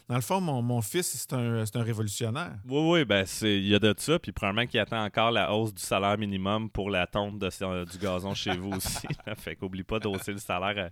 dans 0.07 0.15
le 0.15 0.21
fond, 0.21 0.39
mon, 0.39 0.61
mon 0.61 0.81
fils, 0.81 1.07
c'est 1.07 1.33
un, 1.33 1.63
un, 1.63 1.83
révolutionnaire. 1.83 2.53
Oui, 2.67 2.91
oui, 2.91 3.05
ben, 3.05 3.25
il 3.41 3.67
y 3.67 3.75
a 3.75 3.79
de 3.79 3.93
ça. 3.97 4.19
Puis, 4.19 4.31
probablement 4.31 4.67
qu'il 4.67 4.79
attend 4.79 5.03
encore 5.03 5.31
la 5.31 5.53
hausse 5.53 5.73
du 5.73 5.81
salaire 5.81 6.17
minimum 6.17 6.69
pour 6.69 6.89
la 6.89 7.07
tonte 7.07 7.39
de, 7.39 7.85
du 7.85 7.97
gazon 7.97 8.33
chez 8.33 8.55
vous 8.55 8.71
aussi. 8.71 9.07
fait 9.37 9.55
qu'oublie 9.55 9.83
pas 9.83 9.99
d'hausser 9.99 10.31
le 10.31 10.37
salaire. 10.37 10.75
Euh, 10.77 10.89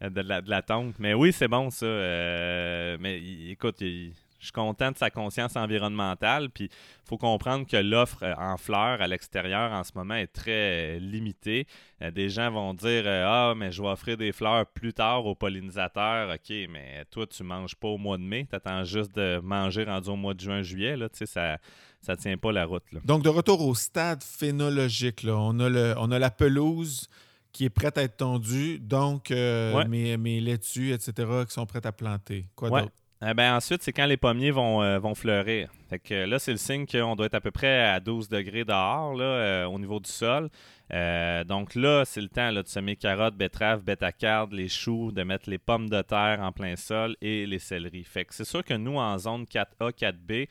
de 0.00 0.20
la, 0.20 0.40
de. 0.40 0.92
Mais 0.98 1.14
oui, 1.14 1.32
c'est 1.32 1.48
bon 1.48 1.70
ça. 1.70 1.86
Euh, 1.86 2.96
mais 3.00 3.20
écoute, 3.50 3.76
je 3.80 4.12
suis 4.40 4.52
content 4.52 4.90
de 4.90 4.96
sa 4.96 5.10
conscience 5.10 5.56
environnementale. 5.56 6.48
Puis 6.50 6.64
il 6.64 7.08
faut 7.08 7.18
comprendre 7.18 7.66
que 7.66 7.76
l'offre 7.76 8.22
euh, 8.22 8.34
en 8.38 8.56
fleurs 8.56 9.02
à 9.02 9.06
l'extérieur 9.06 9.72
en 9.72 9.84
ce 9.84 9.92
moment 9.94 10.14
est 10.14 10.32
très 10.32 10.98
limitée. 11.00 11.66
des 12.12 12.30
gens 12.30 12.50
vont 12.50 12.72
dire 12.72 13.04
Ah, 13.06 13.54
mais 13.56 13.72
je 13.72 13.82
vais 13.82 13.88
offrir 13.88 14.16
des 14.16 14.32
fleurs 14.32 14.66
plus 14.66 14.94
tard 14.94 15.26
aux 15.26 15.34
pollinisateurs. 15.34 16.30
OK, 16.32 16.54
mais 16.70 17.04
toi, 17.10 17.26
tu 17.26 17.42
manges 17.42 17.76
pas 17.76 17.88
au 17.88 17.98
mois 17.98 18.16
de 18.16 18.22
mai. 18.22 18.46
Tu 18.48 18.56
attends 18.56 18.84
juste 18.84 19.14
de 19.14 19.40
manger 19.42 19.84
rendu 19.84 20.08
au 20.08 20.16
mois 20.16 20.34
de 20.34 20.40
juin, 20.40 20.62
juillet. 20.62 20.96
Là, 20.96 21.08
ça 21.12 21.58
ça 22.00 22.16
tient 22.16 22.36
pas 22.36 22.52
la 22.52 22.64
route. 22.64 22.82
Donc, 23.04 23.22
de 23.22 23.28
retour 23.28 23.60
au 23.66 23.74
stade 23.74 24.22
phénologique, 24.22 25.22
là, 25.22 25.36
on, 25.36 25.58
a 25.60 25.68
le, 25.68 25.94
on 25.98 26.10
a 26.10 26.18
la 26.18 26.30
pelouse 26.30 27.08
qui 27.52 27.64
est 27.64 27.70
prête 27.70 27.98
à 27.98 28.02
être 28.02 28.16
tondue, 28.16 28.78
donc 28.78 29.30
euh, 29.30 29.84
mes, 29.86 30.16
mes, 30.16 30.40
laitues, 30.40 30.92
etc., 30.92 31.28
qui 31.46 31.52
sont 31.52 31.66
prêtes 31.66 31.86
à 31.86 31.92
planter. 31.92 32.46
Quoi 32.54 32.70
d'autre? 32.70 32.92
Eh 33.22 33.34
ben, 33.34 33.54
ensuite, 33.54 33.82
c'est 33.82 33.92
quand 33.92 34.06
les 34.06 34.16
pommiers 34.16 34.50
vont, 34.50 34.82
euh, 34.82 34.98
vont 34.98 35.14
fleurir. 35.14 35.70
Fait 35.90 35.98
que 35.98 36.14
là, 36.24 36.38
c'est 36.38 36.52
le 36.52 36.56
signe 36.56 36.86
qu'on 36.86 37.16
doit 37.16 37.26
être 37.26 37.34
à 37.34 37.40
peu 37.42 37.50
près 37.50 37.82
à 37.82 38.00
12 38.00 38.30
degrés 38.30 38.64
dehors 38.64 39.14
là, 39.14 39.24
euh, 39.24 39.64
au 39.66 39.78
niveau 39.78 40.00
du 40.00 40.10
sol. 40.10 40.48
donc 40.90 41.74
là, 41.74 42.04
c'est 42.06 42.22
le 42.22 42.30
temps 42.30 42.50
de 42.50 42.62
semer 42.66 42.96
carottes, 42.96 43.36
betteraves, 43.36 43.82
bêta-cardes, 43.82 44.54
les 44.54 44.68
choux, 44.68 45.12
de 45.12 45.22
mettre 45.22 45.50
les 45.50 45.58
pommes 45.58 45.90
de 45.90 46.00
terre 46.00 46.38
en 46.40 46.50
plein 46.50 46.76
sol 46.76 47.14
et 47.20 47.44
les 47.44 47.58
céleris. 47.58 48.04
Fait 48.04 48.24
que 48.24 48.34
c'est 48.34 48.46
sûr 48.46 48.64
que 48.64 48.74
nous, 48.74 48.96
en 48.96 49.18
zone 49.18 49.44
4A, 49.44 49.92
4B, 49.92 50.48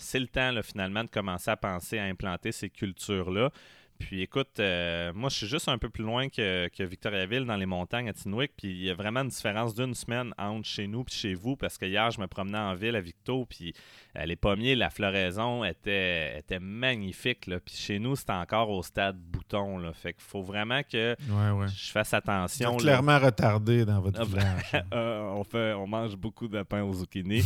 c'est 0.00 0.20
le 0.20 0.26
temps 0.26 0.52
finalement 0.62 1.04
de 1.04 1.10
commencer 1.10 1.50
à 1.50 1.56
penser 1.58 1.98
à 1.98 2.04
implanter 2.04 2.50
ces 2.50 2.70
cultures-là. 2.70 3.50
Puis 3.98 4.22
écoute, 4.22 4.58
euh, 4.58 5.12
moi 5.14 5.28
je 5.30 5.36
suis 5.36 5.46
juste 5.46 5.68
un 5.68 5.78
peu 5.78 5.88
plus 5.88 6.04
loin 6.04 6.28
que, 6.28 6.68
Victoriaville 6.84 7.44
dans 7.44 7.56
les 7.56 7.66
montagnes 7.66 8.08
à 8.08 8.12
Tinwick, 8.12 8.52
puis 8.56 8.68
il 8.68 8.84
y 8.84 8.90
a 8.90 8.94
vraiment 8.94 9.20
une 9.20 9.28
différence 9.28 9.74
d'une 9.74 9.94
semaine 9.94 10.34
entre 10.36 10.66
chez 10.66 10.86
nous 10.86 11.02
et 11.02 11.10
chez 11.10 11.34
vous, 11.34 11.56
parce 11.56 11.78
que 11.78 11.86
hier 11.86 12.10
je 12.10 12.20
me 12.20 12.26
promenais 12.26 12.58
en 12.58 12.74
ville 12.74 12.96
à 12.96 13.00
Victo, 13.00 13.46
puis 13.48 13.72
euh, 14.16 14.26
les 14.26 14.36
pommiers, 14.36 14.74
la 14.74 14.90
floraison 14.90 15.64
était, 15.64 16.38
était 16.38 16.58
magnifique, 16.58 17.46
là. 17.46 17.60
puis 17.60 17.74
chez 17.74 17.98
nous 17.98 18.16
c'était 18.16 18.32
encore 18.32 18.70
au 18.70 18.82
stade 18.82 19.16
bouton, 19.16 19.78
là. 19.78 19.92
fait 19.92 20.12
qu'il 20.12 20.24
faut 20.24 20.42
vraiment 20.42 20.82
que 20.82 21.16
je 21.20 21.90
fasse 21.90 22.12
attention. 22.14 22.76
clairement 22.76 23.18
retardé 23.18 23.84
dans 23.84 24.00
votre 24.00 24.20
ah, 24.20 24.24
ben, 24.24 24.38
village. 24.38 24.84
Euh, 24.94 25.22
on, 25.34 25.44
fait, 25.44 25.72
on 25.72 25.86
mange 25.86 26.16
beaucoup 26.16 26.46
de 26.46 26.62
pain 26.62 26.82
aux 26.82 26.92
zucchini, 26.92 27.42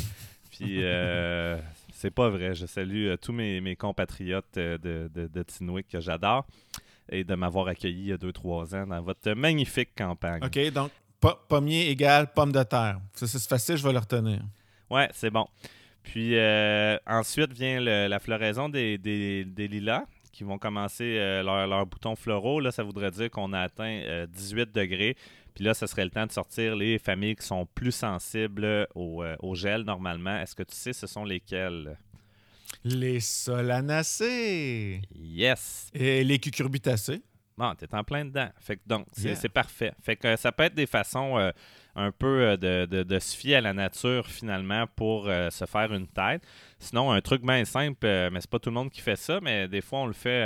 puis 0.51 0.83
c'est 1.99 2.13
pas 2.13 2.29
vrai. 2.29 2.55
Je 2.55 2.67
salue 2.67 3.09
euh, 3.09 3.17
tous 3.17 3.33
mes, 3.33 3.77
compatriotes 3.77 4.57
euh, 4.57 4.79
de, 4.79 5.27
de, 5.27 5.43
Tinwick 5.43 5.89
que 5.89 6.01
j'adore 6.01 6.47
et 7.11 7.25
de 7.25 7.35
m'avoir 7.35 7.67
accueilli 7.67 8.01
il 8.01 8.07
y 8.09 8.13
a 8.13 8.17
2-3 8.17 8.77
ans 8.77 8.87
dans 8.87 9.03
votre 9.03 9.33
magnifique 9.33 9.91
campagne. 9.97 10.45
OK, 10.45 10.73
donc 10.73 10.93
pommier 11.49 11.91
égale 11.91 12.33
pomme 12.33 12.53
de 12.53 12.63
terre. 12.63 13.01
Ça, 13.15 13.27
c'est 13.27 13.49
facile, 13.49 13.77
je 13.77 13.83
vais 13.83 13.93
le 13.93 13.99
retenir. 13.99 14.41
Ouais, 14.89 15.09
c'est 15.13 15.31
bon. 15.31 15.47
Puis 16.05 16.37
euh, 16.37 16.97
ensuite 17.07 17.53
vient 17.53 17.81
la 17.81 18.19
floraison 18.21 18.69
des, 18.69 18.97
lilas 19.57 20.05
qui 20.33 20.45
vont 20.45 20.59
commencer 20.59 21.17
leurs 21.17 21.67
leur 21.67 21.85
boutons 21.87 22.15
floraux. 22.15 22.61
Là, 22.61 22.71
ça 22.71 22.85
voudrait 22.85 23.11
dire 23.11 23.29
qu'on 23.31 23.53
a 23.53 23.61
atteint 23.61 24.27
18 24.29 24.73
degrés. 24.73 25.17
Puis 25.59 25.65
là, 25.65 25.75
ce 25.75 25.89
serait 25.89 26.05
le 26.05 26.11
temps 26.13 26.25
de 26.25 26.31
sortir 26.31 26.77
les 26.77 27.01
familles 27.01 27.35
qui 27.35 27.45
sont 27.45 27.67
plus 27.75 27.91
sensibles 27.91 28.87
au, 28.95 29.25
euh, 29.25 29.55
gel 29.55 29.83
normalement. 29.83 30.39
Est-ce 30.39 30.55
que 30.55 30.63
tu 30.63 30.77
sais 30.77 30.93
ce 30.93 31.09
sont 31.09 31.25
lesquelles? 31.25 31.99
Les 32.85 33.19
solanacées. 33.19 35.01
Yes. 35.17 35.91
Et 35.93 36.23
les 36.23 36.39
cucurbitacées. 36.39 37.23
Bon, 37.57 37.75
t'es 37.75 37.93
en 37.93 38.05
plein 38.05 38.25
dedans. 38.25 38.49
Fait 38.61 38.77
que 38.77 38.83
donc, 38.87 39.09
c'est 39.13 39.49
parfait. 39.49 39.95
Fait 40.01 40.15
que 40.15 40.37
ça 40.37 40.53
peut 40.53 40.63
être 40.63 40.77
des 40.77 40.87
façons 40.87 41.37
euh, 41.41 41.51
un 41.99 42.13
peu 42.13 42.43
euh, 42.43 42.57
de, 42.57 43.19
se 43.19 43.37
fier 43.37 43.57
à 43.57 43.61
la 43.61 43.73
nature 43.73 44.27
finalement 44.27 44.87
pour 44.87 45.29
euh, 45.29 45.51
se 45.51 45.65
faire 45.65 45.93
une 45.93 46.07
tête. 46.07 46.43
Sinon, 46.79 47.11
un 47.11 47.21
truc 47.21 47.43
bien 47.43 47.65
simple, 47.65 48.07
euh, 48.07 48.31
mais 48.33 48.41
c'est 48.41 48.51
pas 48.51 48.61
tout 48.61 48.71
le 48.71 48.75
monde 48.75 48.91
qui 48.91 49.01
fait 49.01 49.17
ça, 49.17 49.41
mais 49.43 49.67
des 49.67 49.81
fois 49.81 50.01
on 50.01 50.07
le 50.07 50.13
fait 50.13 50.39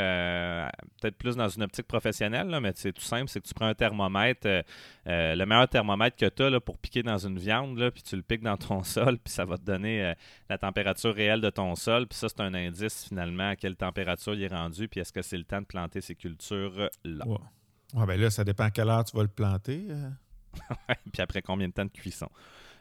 peut-être 1.01 1.17
plus 1.17 1.37
dans 1.37 1.49
une 1.49 1.63
optique 1.63 1.87
professionnelle, 1.87 2.59
mais 2.63 2.73
c'est 2.75 2.93
tout 2.93 3.03
simple, 3.03 3.29
c'est 3.29 3.41
que 3.41 3.47
tu 3.47 3.55
prends 3.55 3.67
un 3.67 3.75
thermomètre, 3.75 4.49
le 5.05 5.45
meilleur 5.45 5.69
thermomètre 5.69 6.17
que 6.17 6.27
tu 6.27 6.43
as 6.43 6.61
pour 6.61 6.79
piquer 6.79 7.03
dans 7.03 7.19
une 7.19 7.39
viande, 7.39 7.79
là, 7.79 7.91
puis 7.91 8.03
tu 8.03 8.17
le 8.17 8.23
piques 8.23 8.43
dans 8.43 8.57
ton 8.57 8.83
sol, 8.83 9.19
puis 9.19 9.33
ça 9.33 9.45
va 9.45 9.59
te 9.59 9.65
donner 9.65 10.15
la 10.49 10.57
température 10.57 11.15
réelle 11.15 11.43
de 11.43 11.51
ton 11.51 11.75
sol, 11.75 12.07
puis 12.07 12.19
ça 12.19 12.29
c'est 12.29 12.41
un 12.41 12.55
indice 12.55 13.09
finalement 13.09 13.51
à 13.51 13.57
quelle 13.57 13.77
température 13.77 14.35
il 14.35 14.43
est 14.43 14.49
rendu, 14.55 14.89
puis 14.89 15.01
est-ce 15.01 15.13
que 15.13 15.23
c'est 15.23 15.39
le 15.39 15.45
temps 15.45 15.61
de 15.61 15.67
planter 15.67 16.01
ces 16.01 16.15
cultures-là. 16.15 17.27
Ouais. 17.27 18.07
ben 18.07 18.19
là, 18.19 18.31
ça 18.31 18.45
dépend 18.45 18.65
à 18.65 18.71
quelle 18.71 18.89
heure 18.89 19.05
tu 19.05 19.15
vas 19.15 19.23
le 19.23 19.29
planter. 19.29 19.89
puis 21.13 21.23
après 21.23 21.43
combien 21.43 21.69
de 21.69 21.73
temps 21.73 21.85
de 21.85 21.91
cuisson? 21.91 22.29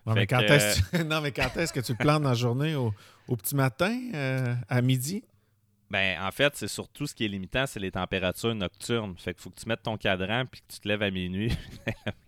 Non, 0.06 0.14
mais 0.14 0.28
quand, 0.28 0.40
est-ce 0.42 1.74
que 1.74 1.80
tu 1.80 1.92
le 1.92 1.98
plantes 1.98 2.24
dans 2.24 2.30
la 2.30 2.36
journée? 2.36 2.76
Au, 2.76 2.94
petit 3.36 3.56
matin? 3.56 3.98
Euh, 4.14 4.56
à 4.68 4.82
midi? 4.82 5.24
Ben, 5.90 6.22
en 6.22 6.32
fait, 6.32 6.56
c'est 6.56 6.68
surtout 6.70 7.06
ce 7.06 7.14
qui 7.14 7.26
est 7.26 7.28
limitant, 7.28 7.66
c'est 7.68 7.80
les 7.80 7.92
températures 7.92 8.56
nocturnes. 8.56 9.14
Fait 9.18 9.34
qu'il 9.34 9.44
faut 9.44 9.50
que 9.50 9.60
tu 9.60 9.68
mettes 9.68 9.84
ton 9.84 9.98
cadran 9.98 10.46
puis 10.46 10.62
que 10.62 10.74
tu 10.74 10.80
te 10.80 10.88
lèves 10.88 11.02
à 11.02 11.12
minuit. 11.12 11.56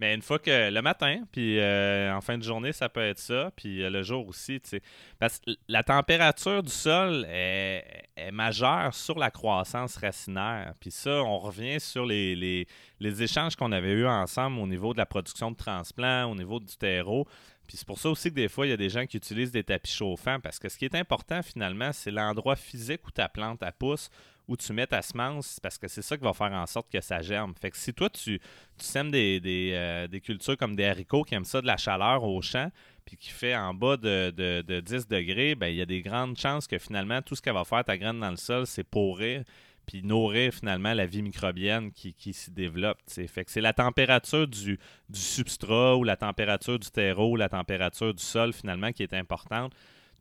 Mais 0.00 0.14
une 0.14 0.22
fois 0.22 0.38
que 0.38 0.70
le 0.70 0.82
matin, 0.82 1.22
puis 1.32 1.58
euh, 1.58 2.14
en 2.14 2.20
fin 2.20 2.36
de 2.36 2.42
journée, 2.42 2.72
ça 2.72 2.88
peut 2.88 3.00
être 3.00 3.18
ça, 3.18 3.50
puis 3.56 3.82
euh, 3.82 3.88
le 3.88 4.02
jour 4.02 4.28
aussi, 4.28 4.60
tu. 4.60 4.80
Parce 5.18 5.38
que 5.38 5.52
la 5.68 5.82
température 5.82 6.62
du 6.62 6.70
sol 6.70 7.26
est, 7.30 8.04
majeure 8.32 8.94
sur 8.94 9.18
la 9.18 9.30
croissance 9.30 9.96
racinaire. 9.96 10.74
Puis 10.80 10.90
ça, 10.90 11.22
on 11.22 11.38
revient 11.38 11.80
sur 11.80 12.04
les, 12.04 12.66
échanges 13.00 13.56
qu'on 13.56 13.72
avait 13.72 13.92
eus 13.92 14.06
ensemble 14.06 14.58
au 14.58 14.66
niveau 14.66 14.92
de 14.92 14.98
la 14.98 15.06
production 15.06 15.50
de 15.50 15.56
transplant, 15.56 16.30
au 16.30 16.34
niveau 16.34 16.60
du 16.60 16.76
terreau. 16.76 17.26
Puis 17.66 17.78
c'est 17.78 17.86
pour 17.86 17.98
ça 17.98 18.10
aussi 18.10 18.30
que 18.30 18.34
des 18.34 18.48
fois, 18.48 18.66
il 18.66 18.70
y 18.70 18.72
a 18.72 18.76
des 18.76 18.88
gens 18.88 19.06
qui 19.06 19.16
utilisent 19.16 19.50
des 19.50 19.64
tapis 19.64 19.90
chauffants 19.90 20.40
parce 20.40 20.58
que 20.58 20.68
ce 20.68 20.78
qui 20.78 20.84
est 20.84 20.94
important 20.94 21.42
finalement, 21.42 21.92
c'est 21.92 22.10
l'endroit 22.10 22.56
physique 22.56 23.06
où 23.06 23.10
ta 23.10 23.28
plante 23.28 23.64
pousse 23.78 24.10
où 24.48 24.56
tu 24.56 24.72
mets 24.72 24.86
ta 24.86 25.02
semence 25.02 25.58
parce 25.60 25.78
que 25.78 25.88
c'est 25.88 26.02
ça 26.02 26.16
qui 26.16 26.22
va 26.22 26.32
faire 26.32 26.52
en 26.52 26.66
sorte 26.66 26.90
que 26.90 27.00
ça 27.00 27.20
germe. 27.20 27.54
Fait 27.60 27.70
que 27.70 27.76
si 27.76 27.92
toi, 27.92 28.08
tu, 28.08 28.40
sèmes 28.78 29.10
des, 29.10 29.40
euh, 29.74 30.06
des, 30.06 30.20
cultures 30.20 30.56
comme 30.56 30.76
des 30.76 30.84
haricots 30.84 31.24
qui 31.24 31.34
aiment 31.34 31.44
ça 31.44 31.60
de 31.60 31.66
la 31.66 31.76
chaleur 31.76 32.22
au 32.24 32.40
champ, 32.42 32.70
puis 33.04 33.16
qui 33.16 33.30
fait 33.30 33.56
en 33.56 33.74
bas 33.74 33.96
de, 33.96 34.30
de, 34.30 34.80
10 34.80 35.08
degrés, 35.08 35.54
ben, 35.54 35.68
il 35.68 35.76
y 35.76 35.82
a 35.82 35.86
des 35.86 36.02
grandes 36.02 36.38
chances 36.38 36.66
que 36.66 36.78
finalement, 36.78 37.22
tout 37.22 37.34
ce 37.34 37.42
qu'elle 37.42 37.54
va 37.54 37.64
faire 37.64 37.84
ta 37.84 37.96
graine 37.96 38.20
dans 38.20 38.30
le 38.30 38.36
sol, 38.36 38.66
c'est 38.66 38.84
pourrir 38.84 39.44
puis 39.86 40.02
nourrir 40.02 40.52
finalement 40.52 40.92
la 40.92 41.06
vie 41.06 41.22
microbienne 41.22 41.92
qui, 41.92 42.12
qui 42.12 42.32
s'y 42.32 42.50
développe. 42.50 42.98
Que 43.06 43.44
c'est 43.46 43.60
la 43.60 43.72
température 43.72 44.46
du, 44.48 44.78
du, 45.08 45.20
substrat 45.20 45.96
ou 45.96 46.02
la 46.02 46.16
température 46.16 46.78
du 46.78 46.90
terreau 46.90 47.30
ou 47.30 47.36
la 47.36 47.48
température 47.48 48.12
du 48.12 48.22
sol 48.22 48.52
finalement 48.52 48.90
qui 48.90 49.04
est 49.04 49.14
importante, 49.14 49.72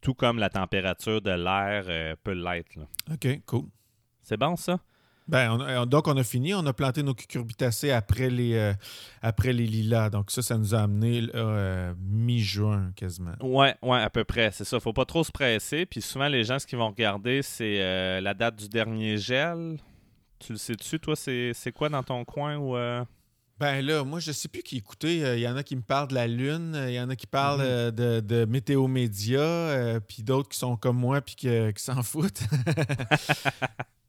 tout 0.01 0.13
comme 0.13 0.37
la 0.37 0.49
température 0.49 1.19
de 1.19 1.31
l'air 1.31 1.85
euh, 1.87 2.15
peut 2.23 2.33
l'être. 2.33 2.77
OK, 3.11 3.41
cool. 3.47 3.65
C'est 4.25 4.37
bon, 4.37 4.55
ça? 4.55 4.79
Ben, 5.27 5.59
euh, 5.61 5.85
donc, 5.85 6.07
on 6.07 6.17
a 6.17 6.23
fini. 6.23 6.53
On 6.55 6.65
a 6.65 6.73
planté 6.73 7.03
nos 7.03 7.13
cucurbitacées 7.13 7.91
après 7.91 8.29
les, 8.29 8.55
euh, 8.55 8.73
après 9.21 9.53
les 9.53 9.67
lilas. 9.67 10.09
Donc, 10.09 10.31
ça, 10.31 10.41
ça 10.41 10.57
nous 10.57 10.73
a 10.73 10.79
amené 10.79 11.27
euh, 11.35 11.93
mi-juin 11.99 12.91
quasiment. 12.95 13.35
Ouais, 13.41 13.75
ouais, 13.83 13.99
à 13.99 14.09
peu 14.09 14.23
près. 14.23 14.49
C'est 14.51 14.65
ça. 14.65 14.79
Faut 14.79 14.93
pas 14.93 15.05
trop 15.05 15.23
se 15.23 15.31
presser. 15.31 15.85
Puis 15.85 16.01
souvent, 16.01 16.27
les 16.27 16.43
gens, 16.43 16.57
ce 16.57 16.65
qu'ils 16.65 16.79
vont 16.79 16.89
regarder, 16.89 17.43
c'est 17.43 18.19
la 18.19 18.33
date 18.33 18.55
du 18.55 18.67
dernier 18.67 19.17
gel. 19.17 19.77
Tu 20.39 20.53
le 20.53 20.57
sais-tu, 20.57 20.99
toi, 20.99 21.15
c'est 21.15 21.71
quoi 21.73 21.89
dans 21.89 22.03
ton 22.03 22.25
coin 22.25 22.57
ou. 22.57 22.75
Ben 23.57 23.79
là, 23.85 24.03
moi, 24.03 24.19
je 24.19 24.33
sais 24.33 24.49
plus 24.49 24.63
qui 24.63 24.75
écouter. 24.75 25.19
Il 25.37 25.39
y 25.39 25.47
en 25.47 25.55
a 25.55 25.63
qui 25.63 25.77
me 25.77 25.81
parlent 25.81 26.09
de 26.09 26.13
la 26.13 26.27
Lune, 26.27 26.77
il 26.89 26.93
y 26.93 26.99
en 26.99 27.09
a 27.09 27.15
qui 27.15 27.25
parlent 27.25 27.61
mm-hmm. 27.61 27.91
de, 27.91 28.19
de 28.19 28.43
Météo 28.43 28.87
Média, 28.87 29.97
puis 30.09 30.23
d'autres 30.23 30.49
qui 30.49 30.57
sont 30.57 30.75
comme 30.75 30.97
moi 30.97 31.21
puis 31.21 31.35
qui 31.35 31.47
s'en 31.77 32.03
foutent. 32.03 32.43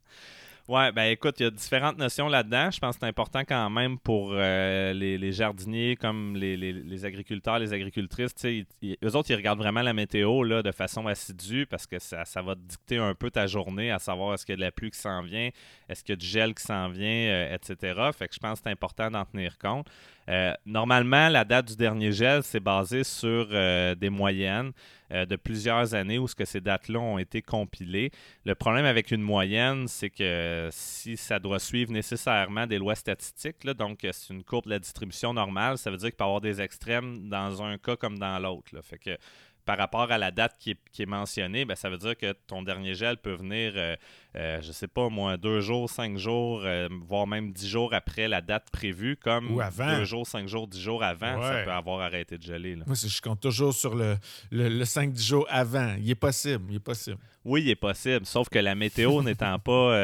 Ouais, 0.68 0.90
ben 0.90 1.04
écoute, 1.04 1.36
il 1.38 1.44
y 1.44 1.46
a 1.46 1.50
différentes 1.50 1.96
notions 1.96 2.28
là-dedans. 2.28 2.72
Je 2.72 2.80
pense 2.80 2.96
que 2.96 3.00
c'est 3.00 3.06
important 3.06 3.42
quand 3.46 3.70
même 3.70 4.00
pour 4.00 4.30
euh, 4.32 4.92
les, 4.92 5.30
jardiniers 5.30 5.94
comme 5.94 6.34
les, 6.34 7.04
agriculteurs, 7.04 7.60
les 7.60 7.72
agricultrices. 7.72 8.34
Ils, 8.42 8.66
eux 9.04 9.14
autres, 9.14 9.30
ils 9.30 9.36
regardent 9.36 9.60
vraiment 9.60 9.82
la 9.82 9.92
météo 9.92 10.42
là, 10.42 10.64
de 10.64 10.72
façon 10.72 11.06
assidue 11.06 11.66
parce 11.66 11.86
que 11.86 12.00
ça, 12.00 12.24
ça 12.24 12.42
va 12.42 12.56
dicter 12.56 12.98
un 12.98 13.14
peu 13.14 13.30
ta 13.30 13.46
journée, 13.46 13.92
à 13.92 14.00
savoir 14.00 14.34
est-ce 14.34 14.44
qu'il 14.44 14.54
y 14.54 14.56
a 14.56 14.56
de 14.56 14.62
la 14.62 14.72
pluie 14.72 14.90
qui 14.90 14.98
s'en 14.98 15.22
vient, 15.22 15.50
est-ce 15.88 16.02
qu'il 16.02 16.14
y 16.14 16.14
a 16.14 16.16
du 16.16 16.26
gel 16.26 16.52
qui 16.52 16.64
s'en 16.64 16.88
vient, 16.88 17.28
euh, 17.28 17.54
etc. 17.54 18.10
Fait 18.12 18.26
que 18.26 18.34
je 18.34 18.40
pense 18.40 18.58
que 18.58 18.64
c'est 18.64 18.72
important 18.72 19.08
d'en 19.08 19.24
tenir 19.24 19.58
compte. 19.58 19.86
Euh, 20.28 20.52
normalement, 20.64 21.28
la 21.28 21.44
date 21.44 21.68
du 21.68 21.76
dernier 21.76 22.12
gel, 22.12 22.42
c'est 22.42 22.60
basé 22.60 23.04
sur 23.04 23.48
des 23.48 24.10
moyennes. 24.10 24.72
Euh, 25.12 25.24
de 25.24 25.36
plusieurs 25.36 25.94
années 25.94 26.18
où 26.18 26.26
ce 26.26 26.34
que 26.34 26.44
ces 26.44 26.60
dates-là 26.60 26.98
ont 26.98 27.18
été 27.18 27.40
compilées. 27.40 28.10
Le 28.44 28.56
problème 28.56 28.84
avec 28.84 29.12
une 29.12 29.22
moyenne, 29.22 29.86
c'est 29.86 30.10
que 30.10 30.68
si 30.72 31.16
ça 31.16 31.38
doit 31.38 31.60
suivre 31.60 31.92
nécessairement 31.92 32.66
des 32.66 32.78
lois 32.78 32.96
statistiques, 32.96 33.64
donc 33.64 34.00
c'est 34.02 34.34
une 34.34 34.42
courbe 34.42 34.64
de 34.64 34.70
la 34.70 34.78
distribution 34.80 35.32
normale, 35.32 35.78
ça 35.78 35.92
veut 35.92 35.96
dire 35.96 36.08
qu'il 36.08 36.16
peut 36.16 36.24
y 36.24 36.26
avoir 36.26 36.40
des 36.40 36.60
extrêmes 36.60 37.28
dans 37.28 37.62
un 37.62 37.78
cas 37.78 37.94
comme 37.94 38.18
dans 38.18 38.36
l'autre. 38.40 38.80
Fait 38.82 38.98
que 38.98 39.16
par 39.64 39.78
rapport 39.78 40.10
à 40.10 40.18
la 40.18 40.32
date 40.32 40.56
qui 40.58 40.70
est, 40.70 41.06
mentionnée, 41.06 41.64
ben, 41.64 41.76
ça 41.76 41.88
veut 41.88 41.98
dire 41.98 42.16
que 42.16 42.32
ton 42.32 42.62
dernier 42.62 42.94
gel 42.94 43.16
peut 43.16 43.34
venir, 43.34 43.72
euh, 43.76 43.96
euh, 44.36 44.60
je 44.60 44.72
sais 44.72 44.88
pas 44.88 45.08
moi, 45.08 45.36
deux 45.36 45.60
jours, 45.60 45.88
cinq 45.88 46.18
jours, 46.18 46.62
euh, 46.64 46.88
voire 47.06 47.26
même 47.26 47.52
dix 47.52 47.68
jours 47.68 47.94
après 47.94 48.28
la 48.28 48.42
date 48.42 48.68
prévue, 48.70 49.16
comme 49.16 49.58
deux 49.78 50.04
jours, 50.04 50.26
cinq 50.26 50.46
jours, 50.46 50.66
dix 50.66 50.80
jours 50.80 51.02
avant, 51.02 51.40
ça 51.42 51.62
peut 51.64 51.72
avoir 51.72 52.00
arrêté 52.00 52.36
de 52.36 52.42
geler. 52.42 52.76
Moi, 52.76 52.94
je 52.94 53.20
compte 53.20 53.40
toujours 53.40 53.72
sur 53.72 53.94
le, 53.94 54.16
le, 54.50 54.68
le 54.68 54.84
5-10 54.84 55.26
jours 55.26 55.46
avant. 55.48 55.94
Il 55.98 56.10
est 56.10 56.14
possible, 56.14 56.64
il 56.70 56.76
est 56.76 56.80
possible. 56.80 57.18
Oui, 57.44 57.62
il 57.62 57.70
est 57.70 57.76
possible, 57.76 58.26
sauf 58.26 58.48
que 58.48 58.58
la 58.58 58.74
météo 58.74 59.22
n'étant 59.24 59.58
pas 59.58 59.94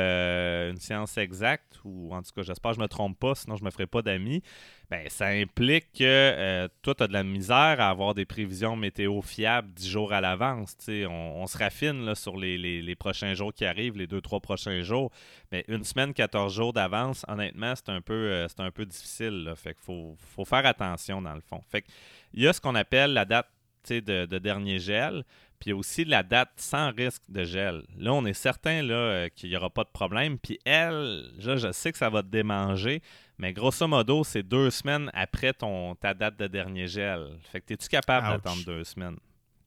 une 0.70 0.78
science 0.78 1.18
exacte, 1.18 1.80
ou 1.84 2.14
en 2.14 2.22
tout 2.22 2.30
cas, 2.34 2.42
j'espère 2.42 2.70
que 2.70 2.76
je 2.76 2.80
ne 2.80 2.84
me 2.84 2.88
trompe 2.88 3.18
pas, 3.18 3.34
sinon 3.34 3.56
je 3.56 3.62
ne 3.62 3.66
me 3.66 3.70
ferai 3.70 3.86
pas 3.86 4.00
d'amis, 4.00 4.42
ben, 4.92 5.08
ça 5.08 5.28
implique 5.28 5.86
que 5.94 6.02
euh, 6.02 6.68
toi, 6.82 6.94
tu 6.94 7.02
as 7.02 7.08
de 7.08 7.14
la 7.14 7.24
misère 7.24 7.80
à 7.80 7.88
avoir 7.88 8.12
des 8.12 8.26
prévisions 8.26 8.76
météo 8.76 9.22
fiables 9.22 9.72
dix 9.72 9.88
jours 9.88 10.12
à 10.12 10.20
l'avance. 10.20 10.76
On, 10.86 11.32
on 11.36 11.46
se 11.46 11.56
raffine 11.56 12.04
là, 12.04 12.14
sur 12.14 12.36
les, 12.36 12.94
prochains 12.96 13.32
jours 13.32 13.54
qui 13.54 13.64
arrivent, 13.64 13.96
les 13.96 14.06
deux, 14.06 14.20
trois 14.22 14.40
prochains 14.40 14.82
jours. 14.82 15.10
Mais 15.50 15.64
une 15.68 15.84
semaine, 15.84 16.14
14 16.14 16.54
jours 16.54 16.72
d'avance, 16.72 17.24
honnêtement, 17.28 17.74
c'est 17.76 17.90
un 17.90 18.00
peu 18.00 18.14
euh, 18.14 18.46
un 18.58 18.70
peu 18.70 18.86
difficile. 18.86 19.44
Là. 19.44 19.56
Fait 19.56 19.74
qu'il 19.74 19.82
faut, 19.82 20.44
faire 20.44 20.64
attention 20.66 21.20
dans 21.20 21.34
le 21.34 21.40
fond. 21.40 21.60
Fait 21.68 21.84
il 22.32 22.42
y 22.42 22.48
a 22.48 22.52
ce 22.52 22.60
qu'on 22.60 22.74
appelle 22.74 23.12
la 23.12 23.24
date 23.24 23.48
de, 23.88 24.26
de, 24.26 24.38
dernier 24.38 24.78
gel, 24.78 25.24
puis 25.58 25.72
aussi 25.72 26.04
la 26.04 26.22
date 26.22 26.50
sans 26.56 26.92
risque 26.92 27.22
de 27.28 27.44
gel. 27.44 27.82
Là, 27.98 28.12
on 28.12 28.24
est 28.24 28.32
certain 28.32 28.82
là, 28.82 28.94
euh, 28.94 29.28
qu'il 29.28 29.50
n'y 29.50 29.56
aura 29.56 29.70
pas 29.70 29.84
de 29.84 29.90
problème. 29.90 30.38
Puis 30.38 30.58
elle, 30.64 31.24
je 31.38 31.72
sais 31.72 31.92
que 31.92 31.98
ça 31.98 32.08
va 32.08 32.22
te 32.22 32.28
démanger, 32.28 33.02
mais 33.38 33.52
grosso 33.52 33.86
modo, 33.88 34.24
c'est 34.24 34.42
deux 34.42 34.70
semaines 34.70 35.10
après 35.14 35.52
ton, 35.52 35.94
ta 35.96 36.14
date 36.14 36.38
de 36.38 36.46
dernier 36.46 36.86
gel. 36.86 37.38
Fait 37.50 37.60
que 37.60 37.74
es-tu 37.74 37.88
capable 37.88 38.28
d'attendre 38.28 38.64
deux 38.64 38.84
semaines? 38.84 39.18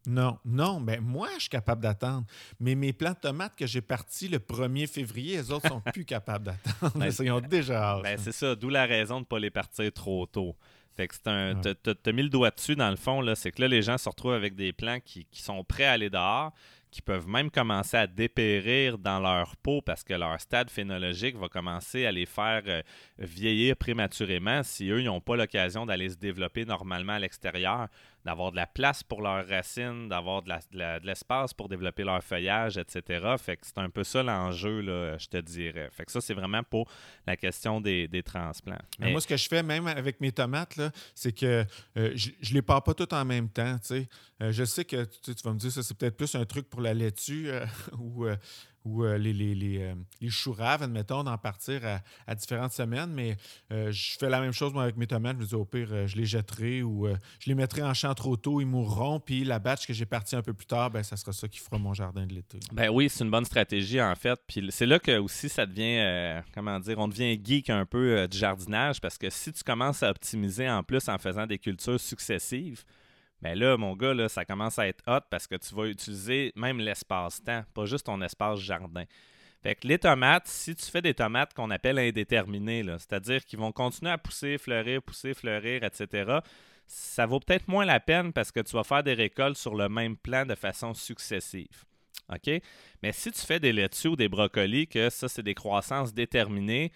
Non, 0.07 0.37
non, 0.45 0.81
ben 0.81 1.01
moi, 1.01 1.29
je 1.35 1.41
suis 1.41 1.49
capable 1.49 1.81
d'attendre. 1.81 2.25
Mais 2.59 2.75
mes 2.75 2.93
plants 2.93 3.13
de 3.13 3.19
tomates 3.19 3.55
que 3.55 3.65
j'ai 3.65 3.81
partis 3.81 4.27
le 4.27 4.39
1er 4.39 4.87
février, 4.87 5.37
les 5.37 5.51
autres 5.51 5.67
sont 5.67 5.81
plus 5.93 6.05
capables 6.05 6.45
d'attendre. 6.45 6.97
Ben, 6.97 7.11
ils 7.19 7.31
ont 7.31 7.41
déjà 7.41 7.99
ben, 8.01 8.17
c'est 8.17 8.31
ça, 8.31 8.55
d'où 8.55 8.69
la 8.69 8.85
raison 8.85 9.15
de 9.15 9.21
ne 9.21 9.25
pas 9.25 9.39
les 9.39 9.51
partir 9.51 9.91
trop 9.91 10.25
tôt. 10.25 10.55
Fait 10.95 11.07
que 11.07 11.15
c'est 11.15 11.27
un. 11.27 11.55
T'as 11.55 12.11
mis 12.13 12.23
le 12.23 12.29
doigt 12.29 12.51
dessus, 12.51 12.75
dans 12.75 12.89
le 12.89 12.95
fond, 12.95 13.19
là. 13.19 13.35
C'est 13.35 13.51
que 13.51 13.61
là, 13.61 13.67
les 13.67 13.81
gens 13.81 13.97
se 13.97 14.07
retrouvent 14.07 14.33
avec 14.33 14.55
des 14.55 14.71
plants 14.71 14.99
qui, 15.03 15.25
qui 15.25 15.41
sont 15.41 15.63
prêts 15.63 15.85
à 15.85 15.91
aller 15.91 16.09
dehors 16.09 16.53
qui 16.95 17.01
peuvent 17.01 17.27
même 17.27 17.51
commencer 17.51 17.97
à 17.97 18.07
dépérir 18.07 18.97
dans 18.97 19.19
leur 19.19 19.57
peau 19.57 19.81
parce 19.81 20.01
que 20.01 20.13
leur 20.13 20.39
stade 20.39 20.69
phénologique 20.69 21.35
va 21.35 21.49
commencer 21.49 22.05
à 22.05 22.11
les 22.13 22.25
faire 22.25 22.61
euh, 22.67 22.81
vieillir 23.17 23.75
prématurément 23.75 24.63
si 24.63 24.87
eux, 24.89 25.01
n'ont 25.01 25.19
pas 25.19 25.35
l'occasion 25.35 25.85
d'aller 25.85 26.07
se 26.07 26.15
développer 26.15 26.63
normalement 26.63 27.11
à 27.11 27.19
l'extérieur 27.19 27.89
d'avoir 28.25 28.51
de 28.51 28.55
la 28.55 28.65
place 28.65 29.03
pour 29.03 29.21
leurs 29.21 29.47
racines, 29.47 30.09
d'avoir 30.09 30.41
de, 30.41 31.05
l'espace 31.05 31.53
pour 31.53 31.69
développer 31.69 32.03
leur 32.03 32.23
feuillage, 32.23 32.77
etc. 32.77 33.35
Fait 33.38 33.55
que 33.55 33.65
c'est 33.65 33.77
un 33.77 33.89
peu 33.89 34.03
ça 34.03 34.23
l'enjeu, 34.23 34.81
je 35.17 35.27
te 35.27 35.38
dirais. 35.38 35.89
Fait 35.91 36.05
que 36.05 36.11
ça, 36.11 36.19
c'est 36.21 36.33
vraiment 36.33 36.63
pour 36.63 36.89
la 37.27 37.38
question 37.38 37.79
des, 37.79 38.09
transplants. 38.25 38.81
Mais... 38.99 39.11
Moi, 39.11 39.21
ce 39.21 39.27
que 39.27 39.38
je 39.38 39.47
fais, 39.47 39.61
même 39.61 39.85
avec 39.88 40.19
mes 40.21 40.31
tomates, 40.31 40.79
c'est 41.13 41.31
que 41.31 41.65
euh, 41.97 42.11
je, 42.15 42.29
ne 42.29 42.53
les 42.55 42.61
pars 42.61 42.83
pas 42.83 42.93
toutes 42.93 43.13
en 43.13 43.25
même 43.25 43.49
temps. 43.49 43.77
Euh, 43.91 44.51
je 44.51 44.63
sais 44.63 44.85
que 44.85 45.05
tu, 45.05 45.31
vas 45.43 45.53
me 45.53 45.59
dire 45.59 45.71
ça, 45.71 45.83
c'est 45.83 45.95
peut-être 45.95 46.17
plus 46.17 46.33
un 46.35 46.45
truc 46.45 46.67
pour 46.69 46.81
la 46.81 46.93
laitue 46.93 47.49
euh, 47.49 47.65
ou 47.99 48.25
ou 48.86 49.04
euh, 49.04 49.17
les, 49.17 49.34
les, 49.34 49.56
les, 49.56 49.82
euh, 49.82 49.95
les 50.21 50.30
choux 50.30 50.54
raves, 50.54 50.84
admettons, 50.84 51.24
d'en 51.24 51.38
partir 51.38 51.82
à, 52.28 52.36
différentes 52.36 52.71
semaines. 52.71 53.12
Mais 53.12 53.36
euh, 53.71 53.91
je 53.91 54.17
fais 54.17 54.30
la 54.30 54.39
même 54.39 54.54
chose 54.54 54.74
moi, 54.74 54.84
avec 54.84 54.95
mes 54.95 55.08
tomates. 55.08 55.38
Je 55.38 55.41
me 55.41 55.48
dis, 55.48 55.56
au 55.56 55.65
pire, 55.65 56.08
je 56.08 56.15
les 56.15 56.26
jetterai 56.26 56.84
ou 56.84 57.08
je 57.39 57.50
les 57.50 57.56
mettrai 57.56 57.82
en 57.82 57.93
champ 57.93 58.13
trop 58.13 58.38
tôt, 58.38 58.62
ils 58.62 58.67
mourront. 58.67 59.19
Puis 59.19 59.43
la 59.43 59.60
batch 59.60 59.88
que 59.88 59.93
j'ai 59.93 60.06
partie 60.06 60.36
un 60.36 60.41
peu 60.41 60.54
plus 60.54 60.67
tard, 60.67 60.91
ben, 60.91 61.04
ça 61.04 61.17
sera 61.17 61.34
ça 61.34 61.48
qui 61.48 61.60
fera 61.60 61.78
mon 61.78 61.93
jardin 61.93 62.26
de 62.26 62.34
l'été. 62.34 62.60
Ben 62.71 62.89
oui, 62.89 63.10
c'est 63.10 63.24
une 63.24 63.32
bonne 63.32 63.45
stratégie, 63.45 64.02
en 64.02 64.15
fait. 64.15 64.39
Puis 64.48 64.67
c'est 64.69 64.86
là 64.86 65.00
que 65.00 65.17
aussi 65.17 65.50
ça 65.50 65.65
devient, 65.65 66.41
comment 66.54 66.80
dire, 66.80 67.00
on 67.00 67.08
devient 67.08 67.39
geek 67.43 67.69
un 67.69 67.86
peu 67.86 68.28
du 68.28 68.38
jardinage 68.38 69.02
parce 69.02 69.17
que 69.17 69.30
si 69.30 69.52
tu 69.52 69.63
commences 69.63 70.04
à 70.04 70.12
optimiser 70.12 70.69
en 70.69 70.84
plus 70.84 71.10
en 71.10 71.17
faisant 71.17 71.48
des 71.48 71.58
cultures 71.58 72.00
successives, 72.00 72.84
mais 73.41 73.56
là, 73.56 73.78
mon 73.78 73.95
gars, 73.95 74.30
ça 74.30 74.45
commence 74.45 74.80
à 74.80 74.88
être 74.88 75.04
hot 75.08 75.26
parce 75.30 75.48
que 75.48 75.56
tu 75.56 75.76
vas 75.76 75.86
utiliser 75.86 76.52
même 76.56 76.80
l'espace-temps, 76.80 77.63
pas 77.74 77.86
juste 77.86 78.06
ton 78.06 78.21
espace 78.21 78.60
jardin. 78.60 79.06
Fait 79.62 79.76
que 79.76 79.88
les 79.88 79.98
tomates, 79.98 80.48
si 80.48 80.76
tu 80.76 80.86
fais 80.86 81.02
des 81.02 81.15
tomates 81.15 81.54
qu'on 81.54 81.71
appelle 81.71 81.98
indéterminées, 81.98 82.84
c'est-à-dire 83.00 83.43
qu'ils 83.45 83.60
vont 83.60 83.71
continuer 83.71 84.12
à 84.12 84.17
pousser, 84.17 84.58
fleurir, 84.58 85.02
pousser, 85.02 85.34
fleurir, 85.34 85.84
etc., 85.84 86.39
ça 86.88 87.26
vaut 87.26 87.39
peut-être 87.39 87.67
moins 87.67 87.86
la 87.86 88.00
peine 88.00 88.32
parce 88.32 88.52
que 88.52 88.60
tu 88.60 88.76
vas 88.76 88.84
faire 88.84 89.02
des 89.02 89.15
récoltes 89.15 89.58
sur 89.58 89.74
le 89.74 89.89
même 89.89 90.17
plan 90.17 90.45
de 90.45 90.54
façon 90.54 90.93
successive. 90.93 91.84
OK? 92.34 92.62
Mais 93.02 93.12
si 93.12 93.32
tu 93.32 93.41
fais 93.41 93.60
des 93.60 93.74
laitues 93.74 94.10
ou 94.10 94.15
des 94.15 94.30
brocolis, 94.30 94.88
que 94.88 95.10
ça, 95.10 95.28
c'est 95.28 95.43
des 95.43 95.56
croissances 95.56 96.13
déterminées, 96.13 96.91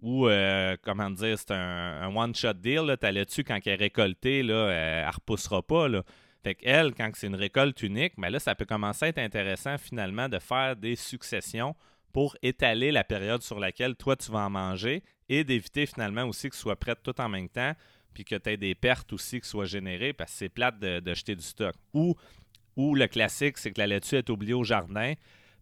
ou, 0.00 0.28
euh, 0.28 0.76
comment 0.82 1.10
dire, 1.10 1.38
c'est 1.38 1.50
un, 1.50 2.14
one-shot 2.14 2.54
deal. 2.54 2.96
Ta 3.00 3.10
laitue, 3.10 3.44
quand 3.44 3.58
elle 3.64 3.72
est 3.72 3.76
récoltée, 3.76 4.42
là, 4.42 4.68
elle 4.70 5.06
ne 5.06 5.12
repoussera 5.12 5.62
pas. 5.62 5.88
Là. 5.88 6.02
Fait 6.42 6.54
qu'elle, 6.54 6.94
quand 6.94 7.10
c'est 7.14 7.26
une 7.26 7.34
récolte 7.34 7.82
unique, 7.82 8.12
là, 8.16 8.38
ça 8.38 8.54
peut 8.54 8.64
commencer 8.64 9.06
à 9.06 9.08
être 9.08 9.18
intéressant 9.18 9.76
finalement 9.76 10.28
de 10.28 10.38
faire 10.38 10.76
des 10.76 10.94
successions 10.94 11.74
pour 12.12 12.36
étaler 12.42 12.90
la 12.92 13.04
période 13.04 13.42
sur 13.42 13.58
laquelle 13.58 13.96
toi 13.96 14.16
tu 14.16 14.30
vas 14.30 14.46
en 14.46 14.50
manger 14.50 15.02
et 15.28 15.44
d'éviter 15.44 15.84
finalement 15.84 16.24
aussi 16.24 16.48
que 16.48 16.56
ce 16.56 16.62
soit 16.62 16.76
prête 16.76 17.00
tout 17.02 17.20
en 17.20 17.28
même 17.28 17.48
temps 17.48 17.74
puis 18.14 18.24
que 18.24 18.34
tu 18.36 18.50
aies 18.50 18.56
des 18.56 18.74
pertes 18.74 19.12
aussi 19.12 19.40
qui 19.40 19.48
soient 19.48 19.66
générées 19.66 20.12
parce 20.12 20.32
que 20.32 20.38
c'est 20.38 20.48
plate 20.48 20.78
de, 20.78 21.14
jeter 21.14 21.36
du 21.36 21.42
stock. 21.42 21.74
Ou, 21.92 22.16
ou 22.76 22.94
le 22.94 23.06
classique, 23.06 23.58
c'est 23.58 23.72
que 23.72 23.80
la 23.80 23.86
laitue 23.86 24.16
est 24.16 24.30
oubliée 24.30 24.54
au 24.54 24.64
jardin, 24.64 25.14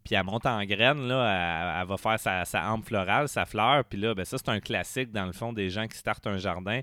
puis 0.07 0.15
elle 0.15 0.25
monte 0.25 0.47
en 0.47 0.65
graines, 0.65 1.09
là, 1.09 1.81
elle, 1.81 1.89
va 1.89 1.97
faire 1.97 2.21
sa, 2.21 2.73
hampe 2.73 2.87
florale, 2.87 3.29
sa 3.29 3.45
fleur, 3.45 3.85
puis 3.85 3.99
là, 3.99 4.15
ben, 4.15 4.25
ça, 4.25 4.39
c'est 4.39 4.49
un 4.49 4.61
classique 4.61 5.11
dans 5.11 5.27
le 5.27 5.33
fond 5.33 5.53
des 5.53 5.69
gens 5.69 5.89
qui 5.89 5.99
startent 5.99 6.29
un 6.29 6.39
jardin. 6.39 6.81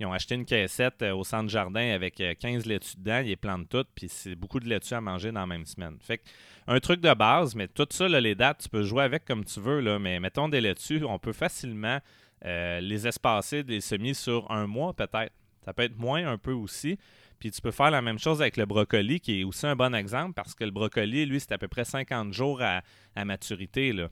Ils 0.00 0.06
ont 0.06 0.12
acheté 0.12 0.34
une 0.34 0.44
caissette 0.44 1.00
euh, 1.02 1.14
au 1.14 1.22
centre 1.22 1.48
jardin 1.48 1.92
avec 1.92 2.16
15 2.16 2.66
euh, 2.66 2.68
laitues 2.68 2.96
dedans, 2.98 3.20
ils 3.20 3.28
les 3.28 3.36
plantent 3.36 3.68
toutes, 3.68 3.86
puis 3.94 4.08
c'est 4.08 4.34
beaucoup 4.34 4.58
de 4.58 4.68
laitues 4.68 4.94
à 4.94 5.00
manger 5.00 5.30
dans 5.30 5.38
la 5.38 5.46
même 5.46 5.66
semaine. 5.66 5.96
Fait 6.00 6.18
que, 6.18 6.24
un 6.66 6.80
truc 6.80 7.00
de 7.00 7.14
base, 7.14 7.54
mais 7.54 7.68
tout 7.68 7.86
ça, 7.90 8.08
les 8.08 8.34
dates, 8.34 8.62
tu 8.64 8.68
peux 8.68 8.82
jouer 8.82 9.04
avec 9.04 9.24
comme 9.24 9.44
tu 9.44 9.60
veux, 9.60 9.78
là, 9.78 10.00
mais 10.00 10.18
mettons 10.18 10.48
des 10.48 10.60
laitues, 10.60 11.04
on 11.04 11.20
peut 11.20 11.32
facilement 11.32 12.00
euh, 12.44 12.80
les 12.80 13.06
espacer, 13.06 13.62
des 13.62 13.80
semis 13.80 14.16
sur 14.16 14.50
un 14.50 14.66
mois 14.66 14.94
peut-être. 14.94 15.32
Ça 15.64 15.72
peut 15.72 15.84
être 15.84 15.96
moins 15.96 16.26
un 16.26 16.38
peu 16.38 16.52
aussi. 16.52 16.98
Puis 17.38 17.50
tu 17.50 17.60
peux 17.60 17.70
faire 17.70 17.90
la 17.90 18.02
même 18.02 18.18
chose 18.18 18.40
avec 18.40 18.56
le 18.56 18.66
brocoli, 18.66 19.20
qui 19.20 19.40
est 19.40 19.44
aussi 19.44 19.66
un 19.66 19.76
bon 19.76 19.94
exemple, 19.94 20.34
parce 20.34 20.54
que 20.54 20.64
le 20.64 20.70
brocoli, 20.70 21.26
lui, 21.26 21.40
c'est 21.40 21.52
à 21.52 21.58
peu 21.58 21.68
près 21.68 21.84
50 21.84 22.32
jours 22.32 22.62
à, 22.62 22.82
maturité. 23.24 23.92
Là. 23.92 24.08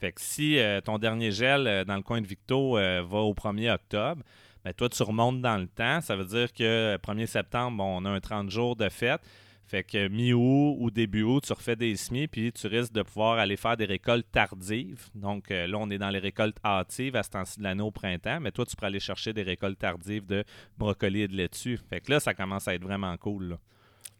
Fait 0.00 0.12
que 0.12 0.20
si 0.20 0.58
ton 0.84 0.98
dernier 0.98 1.30
gel 1.30 1.84
dans 1.86 1.96
le 1.96 2.02
coin 2.02 2.20
de 2.20 2.26
Victo 2.26 2.72
va 2.74 3.18
au 3.18 3.34
1er 3.34 3.72
octobre, 3.72 4.22
mais 4.64 4.72
toi, 4.72 4.88
tu 4.88 5.02
remontes 5.02 5.40
dans 5.40 5.56
le 5.56 5.66
temps. 5.66 6.00
Ça 6.00 6.16
veut 6.16 6.24
dire 6.24 6.52
que 6.52 6.96
1er 6.96 7.26
septembre, 7.26 7.82
on 7.84 8.04
a 8.04 8.10
un 8.10 8.20
30 8.20 8.50
jours 8.50 8.76
de 8.76 8.88
fête. 8.88 9.20
Fait 9.66 9.84
que 9.84 10.08
mi-août 10.08 10.76
ou 10.78 10.90
début 10.90 11.22
août, 11.22 11.44
tu 11.46 11.52
refais 11.52 11.76
des 11.76 11.96
semis, 11.96 12.28
puis 12.28 12.52
tu 12.52 12.66
risques 12.66 12.92
de 12.92 13.02
pouvoir 13.02 13.38
aller 13.38 13.56
faire 13.56 13.76
des 13.76 13.86
récoltes 13.86 14.26
tardives. 14.30 15.08
Donc 15.14 15.50
euh, 15.50 15.66
là, 15.66 15.78
on 15.78 15.88
est 15.90 15.98
dans 15.98 16.10
les 16.10 16.18
récoltes 16.18 16.58
hâtives 16.64 17.16
à 17.16 17.22
ce 17.22 17.30
temps-ci 17.30 17.58
de 17.58 17.64
l'année 17.64 17.82
au 17.82 17.90
printemps, 17.90 18.40
mais 18.40 18.52
toi, 18.52 18.66
tu 18.66 18.76
peux 18.76 18.86
aller 18.86 19.00
chercher 19.00 19.32
des 19.32 19.42
récoltes 19.42 19.78
tardives 19.78 20.26
de 20.26 20.44
brocoli 20.78 21.22
et 21.22 21.28
de 21.28 21.36
laitue. 21.36 21.78
Fait 21.88 22.00
que 22.00 22.10
là, 22.10 22.20
ça 22.20 22.34
commence 22.34 22.68
à 22.68 22.74
être 22.74 22.82
vraiment 22.82 23.16
cool. 23.16 23.58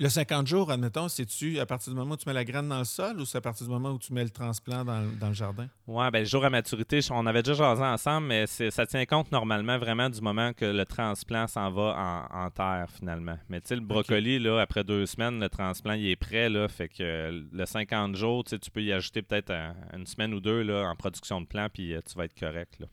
Le 0.02 0.08
50 0.08 0.48
jours, 0.48 0.68
admettons, 0.72 1.06
c'est-tu 1.06 1.60
à 1.60 1.64
partir 1.64 1.92
du 1.92 1.96
moment 1.96 2.14
où 2.14 2.16
tu 2.16 2.28
mets 2.28 2.32
la 2.32 2.44
graine 2.44 2.68
dans 2.68 2.80
le 2.80 2.84
sol 2.84 3.20
ou 3.20 3.24
c'est 3.24 3.38
à 3.38 3.40
partir 3.40 3.68
du 3.68 3.72
moment 3.72 3.92
où 3.92 4.00
tu 4.00 4.12
mets 4.12 4.24
le 4.24 4.30
transplant 4.30 4.84
dans, 4.84 5.28
le 5.28 5.32
jardin? 5.32 5.68
Oui, 5.86 6.10
bien, 6.10 6.22
le 6.22 6.26
jour 6.26 6.44
à 6.44 6.50
maturité, 6.50 6.98
on 7.12 7.24
avait 7.24 7.44
déjà 7.44 7.54
jasé 7.54 7.84
ensemble, 7.84 8.26
mais 8.26 8.48
ça 8.48 8.84
tient 8.84 9.06
compte 9.06 9.30
normalement 9.30 9.78
vraiment 9.78 10.10
du 10.10 10.20
moment 10.20 10.54
que 10.54 10.64
le 10.64 10.84
transplant 10.86 11.46
s'en 11.46 11.70
va 11.70 12.26
en, 12.32 12.50
terre 12.50 12.88
finalement. 12.90 13.38
Mais 13.48 13.60
tu 13.60 13.68
sais, 13.68 13.74
le 13.76 13.80
brocoli, 13.80 14.40
là, 14.40 14.58
après 14.58 14.82
deux 14.82 15.06
semaines, 15.06 15.38
le 15.38 15.48
transplant 15.48 15.92
il 15.92 16.08
est 16.08 16.16
prêt, 16.16 16.48
là, 16.48 16.66
fait 16.66 16.88
que 16.88 17.46
le 17.52 17.64
50 17.64 18.16
jours, 18.16 18.42
tu 18.42 18.58
peux 18.72 18.82
y 18.82 18.92
ajouter 18.92 19.22
peut-être 19.22 19.52
une 19.92 20.06
semaine 20.06 20.34
ou 20.34 20.40
deux 20.40 20.62
là, 20.62 20.90
en 20.90 20.96
production 20.96 21.40
de 21.40 21.46
plants, 21.46 21.68
puis 21.72 21.94
euh, 21.94 22.00
tu 22.04 22.18
vas 22.18 22.24
être 22.24 22.36
correct. 22.36 22.80
Là. 22.80 22.88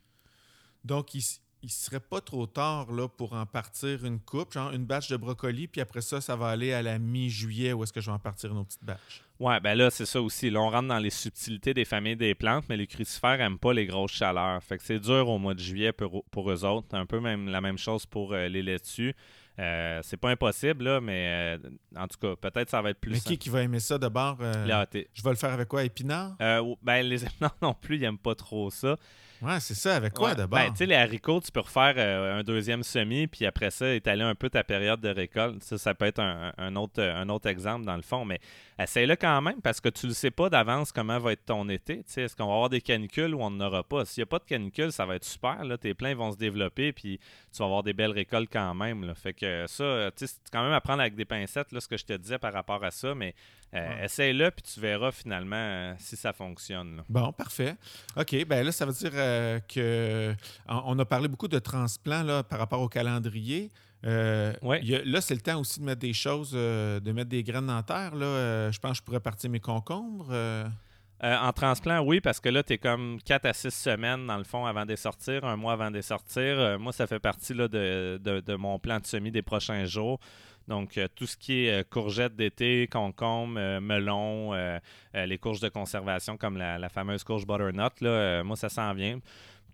Donc, 0.84 1.16
ici, 1.16 1.42
il 1.62 1.70
serait 1.70 2.00
pas 2.00 2.22
trop 2.22 2.46
tard 2.48 2.92
là, 2.92 3.08
pour 3.08 3.34
en 3.34 3.46
partir 3.46 4.06
une 4.06 4.20
coupe, 4.20 4.54
genre 4.54 4.72
une 4.72 4.86
batch 4.86 5.10
de 5.10 5.18
brocoli, 5.18 5.68
puis 5.68 5.82
après 5.82 6.02
ça, 6.02 6.22
ça 6.22 6.36
va 6.36 6.48
aller 6.48 6.74
à 6.74 6.82
la 6.82 7.00
mi-juillet 7.00 7.74
où 7.74 7.84
est-ce 7.84 7.94
que 7.94 8.02
je 8.02 8.08
vais 8.08 8.14
en 8.14 8.20
partir 8.20 8.52
une 8.52 8.58
autre 8.58 8.70
petite 8.70 8.86
batch. 8.86 9.24
Ouais, 9.40 9.60
ben 9.62 9.74
là, 9.74 9.90
c'est 9.90 10.06
ça 10.06 10.22
aussi. 10.22 10.50
Là, 10.50 10.60
on 10.60 10.70
rentre 10.70 10.90
dans 10.90 11.00
les 11.00 11.10
subtilités 11.10 11.74
des 11.74 11.86
familles 11.86 12.18
des 12.18 12.36
plantes, 12.36 12.66
mais 12.68 12.76
les 12.76 12.88
crucifères 12.88 13.38
n'aiment 13.38 13.58
pas 13.58 13.74
les 13.74 13.86
grosses 13.86 14.12
chaleurs. 14.12 14.62
Fait 14.62 14.78
que 14.78 14.84
c'est 14.84 15.00
dur 15.00 15.30
au 15.30 15.38
mois 15.38 15.54
de 15.54 15.60
juillet 15.60 15.94
pour, 15.94 16.26
pour 16.26 16.52
eux 16.52 16.66
autres. 16.66 16.88
Un 16.92 17.06
peu 17.06 17.22
même 17.22 17.48
la 17.48 17.62
même 17.62 17.78
chose 17.78 18.06
pour 18.06 18.34
euh, 18.34 18.50
les 18.50 18.62
laitues. 18.62 19.16
Euh, 19.58 20.00
c'est 20.04 20.18
pas 20.18 20.30
impossible, 20.30 20.86
là, 20.86 21.02
mais 21.02 21.58
euh, 21.64 21.70
en 21.96 22.08
tout 22.08 22.18
cas, 22.18 22.36
peut-être 22.36 22.70
ça 22.70 22.82
va 22.82 22.90
être 22.92 23.00
plus. 23.00 23.12
Mais 23.12 23.20
qui, 23.20 23.38
qui 23.38 23.50
va 23.50 23.62
aimer 23.62 23.80
ça 23.80 23.98
d'abord 23.98 24.38
Je 24.40 25.24
vais 25.24 25.30
le 25.30 25.36
faire 25.36 25.54
avec 25.54 25.68
quoi 25.70 25.84
Épinards 25.84 26.36
Ben, 26.82 27.02
les 27.04 27.24
épinards 27.26 27.58
non 27.62 27.74
plus, 27.74 27.96
ils 27.96 28.02
n'aiment 28.02 28.18
pas 28.18 28.36
trop 28.36 28.70
ça. 28.70 28.98
Ouais, 29.42 29.60
c'est 29.60 29.76
ça. 29.76 29.96
Avec 29.96 30.14
quoi 30.14 30.36
d'abord? 30.36 30.60
Ben, 30.60 30.70
tu 30.72 30.78
sais, 30.78 30.86
les 30.86 30.96
haricots, 30.96 31.40
tu 31.40 31.52
peux 31.52 31.62
refaire 31.62 31.94
euh, 31.98 32.40
un 32.40 32.44
deuxième 32.44 32.84
semis, 32.84 33.28
puis 33.28 33.46
après 33.46 33.72
ça, 33.72 33.94
étaler 33.94 34.24
un 34.24 34.36
peu 34.36 34.50
ta 34.50 34.64
période 34.64 35.00
de 35.00 35.10
récolte. 35.10 35.64
Ça, 35.64 35.78
ça 35.78 35.94
peut 35.94 36.06
être 36.06 36.20
un, 36.20 36.76
autre, 36.76 37.02
un 37.02 37.30
autre 37.30 37.48
exemple 37.48 37.86
dans 37.86 37.96
le 37.96 38.02
fond, 38.02 38.26
mais 38.26 38.40
essaye-le 38.78 39.16
quand 39.16 39.42
même 39.42 39.62
parce 39.62 39.80
que 39.80 39.90
tu 39.90 40.08
ne 40.08 40.14
sais 40.14 40.32
pas 40.32 40.50
d'avance 40.50 40.92
comment 40.92 41.20
va 41.20 41.32
être 41.32 41.46
ton 41.46 41.70
été. 41.70 42.04
Est-ce 42.16 42.36
qu'on 42.36 42.48
va 42.48 42.54
avoir 42.54 42.70
des 42.70 42.82
canicules 42.82 43.34
ou 43.34 43.42
on 43.42 43.50
n'en 43.50 43.68
aura 43.68 43.84
pas? 43.84 44.06
S'il 44.06 44.22
n'y 44.22 44.24
a 44.24 44.28
pas 44.28 44.40
de 44.40 44.46
canicule, 44.46 44.92
ça 44.92 45.06
va 45.06 45.16
être 45.16 45.26
super. 45.26 45.64
Là. 45.64 45.78
Tes 45.78 45.94
plants 45.94 46.14
vont 46.16 46.32
se 46.32 46.38
développer, 46.38 46.92
puis 46.92 47.20
tu 47.52 47.60
vas 47.60 47.66
avoir 47.66 47.84
des 47.84 47.94
belles 47.94 48.12
récoltes 48.12 48.50
quand 48.52 48.74
même. 48.74 49.06
Là. 49.06 49.16
Fait 49.16 49.34
que 49.34 49.66
ça, 49.68 50.12
tu 50.16 50.28
sais, 50.28 50.34
c'est 50.34 50.52
quand 50.52 50.64
même 50.64 50.74
à 50.74 50.82
prendre 50.82 51.02
avec 51.02 51.16
des 51.16 51.26
pincettes, 51.26 51.72
là, 51.72 51.80
ce 51.80 51.88
que 51.88 51.98
je 51.98 52.06
te 52.06 52.14
disais 52.14 52.40
par 52.40 52.52
rapport 52.52 52.84
à 52.84 52.92
ça, 52.92 53.16
mais 53.16 53.34
euh, 53.76 54.04
essaye-le, 54.04 54.50
puis 54.50 54.64
tu 54.64 54.80
verras 54.80 55.12
finalement 55.12 55.56
euh, 55.56 55.94
si 56.00 56.16
ça 56.16 56.34
fonctionne. 56.34 57.04
Bon, 57.08 57.32
parfait. 57.32 57.76
OK, 58.18 58.46
ben 58.46 58.66
là, 58.66 58.72
ça 58.72 58.86
veut 58.86 58.94
dire 58.94 59.12
euh, 59.14 59.60
que 59.60 60.34
on 60.68 60.98
a 60.98 61.06
parlé 61.06 61.28
beaucoup 61.28 61.48
de 61.48 61.60
transplants 61.60 62.24
là, 62.24 62.42
par 62.42 62.60
rapport 62.60 62.82
au 62.82 62.90
calendrier. 62.90 63.72
Ouais. 64.04 64.82
là, 64.82 65.22
c'est 65.22 65.36
le 65.36 65.42
temps 65.42 65.60
aussi 65.60 65.80
de 65.80 65.86
mettre 65.86 66.00
des 66.00 66.14
choses, 66.14 66.54
de 66.54 67.12
mettre 67.12 67.30
des 67.30 67.44
graines 67.44 67.70
en 67.70 67.84
terre. 67.84 68.16
Là. 68.16 68.72
je 68.72 68.80
pense 68.80 68.92
que 68.92 68.98
je 68.98 69.04
pourrais 69.04 69.20
partir 69.20 69.52
mes 69.52 69.60
concombres. 69.60 70.34
en 71.22 71.54
transplant, 71.54 72.00
oui, 72.00 72.22
parce 72.22 72.40
que 72.40 72.50
là, 72.50 72.64
tu 72.64 72.74
es 72.74 72.78
comme 72.80 73.20
4 73.24 73.46
à 73.46 73.54
6 73.54 73.72
semaines, 73.72 74.26
dans 74.26 74.38
le 74.38 74.46
fond, 74.46 74.66
avant 74.66 74.86
de 74.86 74.96
sortir, 74.96 75.44
un 75.44 75.58
mois 75.58 75.74
avant 75.74 75.92
de 75.92 76.02
sortir. 76.02 76.80
moi, 76.80 76.94
ça 76.94 77.06
fait 77.06 77.20
partie 77.20 77.54
là, 77.54 77.68
de, 77.68 78.20
de, 78.24 78.56
mon 78.56 78.80
plan 78.80 79.00
de 79.00 79.06
semis 79.06 79.32
des 79.32 79.44
prochains 79.44 79.86
jours. 79.86 80.20
Donc, 80.70 81.00
euh, 81.00 81.08
tout 81.14 81.26
ce 81.26 81.36
qui 81.36 81.66
est 81.66 81.82
euh, 81.82 81.84
courgettes 81.84 82.36
d'été, 82.36 82.88
concombre, 82.88 83.56
euh, 83.58 83.82
melon, 83.82 84.54
les 85.14 85.38
courges 85.40 85.60
de 85.60 85.70
conservation 85.70 86.38
comme 86.38 86.58
la, 86.58 86.90
fameuse 86.90 87.24
courge 87.24 87.46
butternut, 87.46 88.00
là, 88.02 88.44
moi, 88.44 88.56
ça 88.56 88.70
s'en 88.70 88.94
vient. 88.94 89.20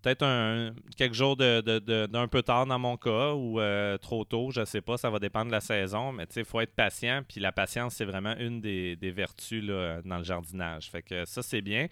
Peut-être 0.01 0.23
un, 0.23 0.73
quelques 0.95 1.13
jours 1.13 1.35
d'un 1.35 2.27
peu 2.29 2.41
tard 2.43 2.65
dans 2.65 2.79
mon 2.79 2.95
cas 2.95 3.33
ou 3.33 3.59
trop 4.01 4.23
tôt, 4.23 4.51
je 4.51 4.61
ne 4.61 4.65
sais 4.65 4.81
pas, 4.81 4.97
ça 4.97 5.09
va 5.09 5.19
dépendre 5.19 5.47
de 5.47 5.51
la 5.51 5.61
saison, 5.61 6.11
mais 6.11 6.25
il 6.35 6.45
faut 6.45 6.61
être 6.61 6.73
patient. 6.73 7.21
Puis 7.27 7.41
la 7.41 7.51
patience, 7.51 7.95
c'est 7.95 8.05
vraiment 8.05 8.35
une 8.37 8.61
des, 8.61 8.95
vertus 9.11 9.65
dans 9.65 10.17
le 10.17 10.23
jardinage. 10.23 10.89
Fait 10.89 11.01
que 11.01 11.25
ça, 11.25 11.41
c'est 11.41 11.61
bien. 11.61 11.87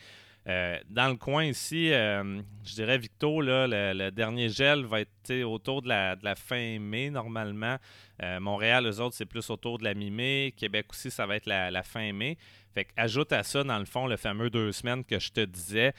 Euh, 0.48 0.78
dans 0.90 1.08
le 1.08 1.16
coin 1.16 1.46
ici, 1.46 1.92
euh, 1.94 2.42
je 2.66 2.74
dirais 2.74 2.98
Victo, 2.98 3.42
là, 3.42 3.66
le, 3.68 4.10
dernier 4.12 4.50
gel 4.50 4.86
va 4.86 5.02
être 5.02 5.13
autour 5.32 5.82
de 5.82 5.90
la, 5.90 6.36
fin 6.36 6.80
mai 6.80 7.10
normalement. 7.10 7.78
Euh, 8.22 8.40
Montréal, 8.40 8.86
eux 8.86 9.00
autres, 9.00 9.16
c'est 9.16 9.26
plus 9.26 9.50
autour 9.50 9.80
de 9.80 9.84
la 9.84 9.94
mi-mai. 9.94 10.54
Québec 10.56 10.88
aussi, 10.90 11.12
ça 11.12 11.26
va 11.26 11.36
être 11.36 11.46
la, 11.46 11.84
fin 11.84 12.12
mai. 12.14 12.38
Fait 12.74 12.88
ajoute 12.98 13.32
à 13.32 13.44
ça, 13.44 13.64
dans 13.64 13.78
le 13.78 13.86
fond, 13.86 14.08
le 14.08 14.18
fameux 14.18 14.50
deux 14.50 14.72
semaines 14.72 15.04
que 15.04 15.20
je 15.20 15.32
te 15.32 15.42
disais, 15.42 15.94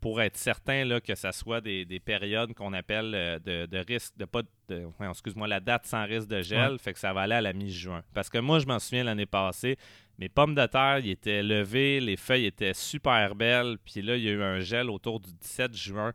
pour 0.00 0.20
être 0.20 0.36
certain 0.36 0.84
là, 0.84 1.00
que 1.00 1.14
ça 1.14 1.32
soit 1.32 1.60
des, 1.60 2.00
périodes 2.04 2.52
qu'on 2.54 2.74
appelle 2.74 3.40
de, 3.44 3.84
risque, 3.86 4.16
de 4.18 4.26
pas 4.26 4.42
de, 4.68 4.86
excuse-moi, 5.08 5.48
la 5.48 5.60
date 5.60 5.86
sans 5.86 6.04
risque 6.04 6.28
de 6.28 6.42
gel, 6.42 6.78
fait 6.78 6.92
que 6.92 6.98
ça 6.98 7.12
va 7.12 7.22
aller 7.22 7.36
à 7.36 7.40
la 7.40 7.52
mi-juin. 7.54 8.02
Parce 8.12 8.28
que 8.28 8.38
moi, 8.38 8.58
je 8.58 8.66
m'en 8.66 8.78
souviens 8.78 9.04
l'année 9.04 9.26
passée, 9.26 9.78
mes 10.18 10.28
pommes 10.28 10.54
de 10.54 10.66
terre, 10.66 10.98
ils 10.98 11.10
étaient 11.10 11.42
levées, 11.42 12.00
les 12.00 12.16
feuilles 12.16 12.46
étaient 12.46 12.74
super 12.74 13.34
belles. 13.34 13.76
Puis 13.84 14.02
là, 14.02 14.16
il 14.16 14.22
y 14.22 14.28
a 14.28 14.32
eu 14.32 14.42
un 14.42 14.60
gel 14.60 14.90
autour 14.90 15.20
du 15.20 15.32
17 15.32 15.74
juin. 15.74 16.12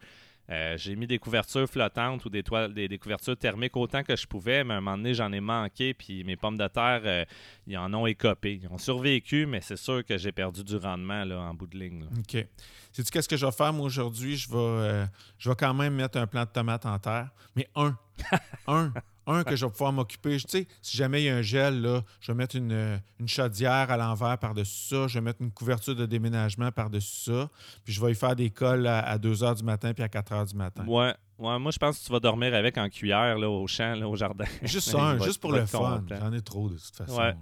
Euh, 0.49 0.77
j'ai 0.77 0.95
mis 0.95 1.07
des 1.07 1.19
couvertures 1.19 1.67
flottantes 1.67 2.23
ou 2.23 2.29
des, 2.29 2.41
toiles, 2.41 2.73
des, 2.73 2.97
couvertures 2.97 3.35
thermiques 3.35 3.75
autant 3.75 4.03
que 4.03 4.15
je 4.15 4.25
pouvais, 4.25 4.63
mais 4.63 4.75
à 4.75 4.77
un 4.77 4.81
moment 4.81 4.97
donné, 4.97 5.13
j'en 5.13 5.31
ai 5.33 5.41
manqué, 5.41 5.93
puis 5.93 6.23
mes 6.23 6.37
pommes 6.37 6.57
de 6.57 6.67
terre, 6.67 7.01
euh, 7.03 7.25
ils 7.65 7.77
en 7.77 7.93
ont 7.93 8.07
écopé. 8.07 8.61
Ils 8.63 8.67
ont 8.69 8.77
survécu, 8.77 9.45
mais 9.45 9.59
c'est 9.59 9.75
sûr 9.75 10.05
que 10.05 10.17
j'ai 10.17 10.31
perdu 10.31 10.63
du 10.63 10.77
rendement 10.77 11.25
là, 11.25 11.39
en 11.41 11.53
bout 11.53 11.67
de 11.67 11.77
ligne. 11.77 12.05
OK. 12.17 12.45
Sais-tu 12.93 13.11
qu'est-ce 13.11 13.27
que 13.27 13.37
je 13.37 13.45
vais 13.45 13.51
faire, 13.51 13.73
moi, 13.73 13.85
aujourd'hui? 13.85 14.37
Je 14.37 14.49
vais, 14.49 14.55
euh, 14.57 15.05
je 15.37 15.49
vais 15.49 15.55
quand 15.55 15.73
même 15.73 15.95
mettre 15.95 16.17
un 16.17 16.27
plant 16.27 16.45
de 16.45 16.49
tomates 16.49 16.85
en 16.85 16.97
terre, 16.97 17.29
mais 17.55 17.67
un. 17.75 17.97
un 18.67 18.93
un, 19.27 19.43
que 19.43 19.55
je 19.55 19.65
vais 19.65 19.71
pouvoir 19.71 19.93
m'occuper. 19.93 20.37
Tu 20.37 20.47
sais, 20.47 20.67
si 20.81 20.97
jamais 20.97 21.21
il 21.21 21.25
y 21.25 21.29
a 21.29 21.35
un 21.35 21.41
gel, 21.41 21.81
là, 21.81 22.01
je 22.19 22.31
vais 22.31 22.35
mettre 22.35 22.55
une, 22.55 22.71
euh, 22.71 22.97
une 23.19 23.27
chaudière 23.27 23.91
à 23.91 23.97
l'envers 23.97 24.37
par-dessus 24.37 24.87
ça. 24.89 25.07
Je 25.07 25.15
vais 25.15 25.21
mettre 25.21 25.41
une 25.41 25.51
couverture 25.51 25.95
de 25.95 26.05
déménagement 26.05 26.71
par-dessus 26.71 27.31
ça. 27.31 27.49
Puis 27.83 27.93
je 27.93 28.03
vais 28.03 28.11
y 28.11 28.15
faire 28.15 28.35
des 28.35 28.49
cols 28.49 28.87
à, 28.87 29.17
2 29.17 29.33
h 29.33 29.55
du 29.57 29.63
matin 29.63 29.93
puis 29.93 30.03
à 30.03 30.09
4 30.09 30.33
h 30.33 30.49
du 30.49 30.55
matin. 30.55 30.85
Ouais. 30.87 31.13
Ouais, 31.37 31.59
moi, 31.59 31.71
je 31.71 31.77
pense 31.77 31.99
que 31.99 32.05
tu 32.05 32.11
vas 32.11 32.19
dormir 32.19 32.55
avec 32.55 32.79
en 32.79 32.89
cuillère 32.89 33.37
là, 33.37 33.47
au 33.47 33.67
champ, 33.67 33.93
là, 33.93 34.07
au 34.07 34.15
jardin. 34.15 34.45
Juste 34.63 34.89
ça, 34.91 35.19
juste 35.19 35.39
pour 35.39 35.51
le 35.51 35.65
fun. 35.67 36.03
J'en 36.09 36.33
ai 36.33 36.41
trop 36.41 36.67
de 36.67 36.75
toute 36.75 36.95
façon. 36.95 37.15
Ouais. 37.15 37.31
Là. 37.31 37.35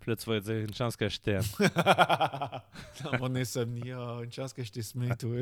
Puis 0.00 0.10
là, 0.10 0.16
tu 0.16 0.28
vas 0.28 0.40
dire 0.40 0.56
une 0.56 0.74
chance 0.74 0.96
que 0.96 1.08
je 1.08 1.18
t'aime. 1.18 1.40
Dans 1.58 3.18
mon 3.18 3.34
insomnie, 3.36 3.94
oh, 3.94 4.22
une 4.22 4.30
chance 4.30 4.52
que 4.52 4.62
je 4.62 4.70
t'ai 4.70 4.82
semé, 4.82 5.08
toi. 5.16 5.38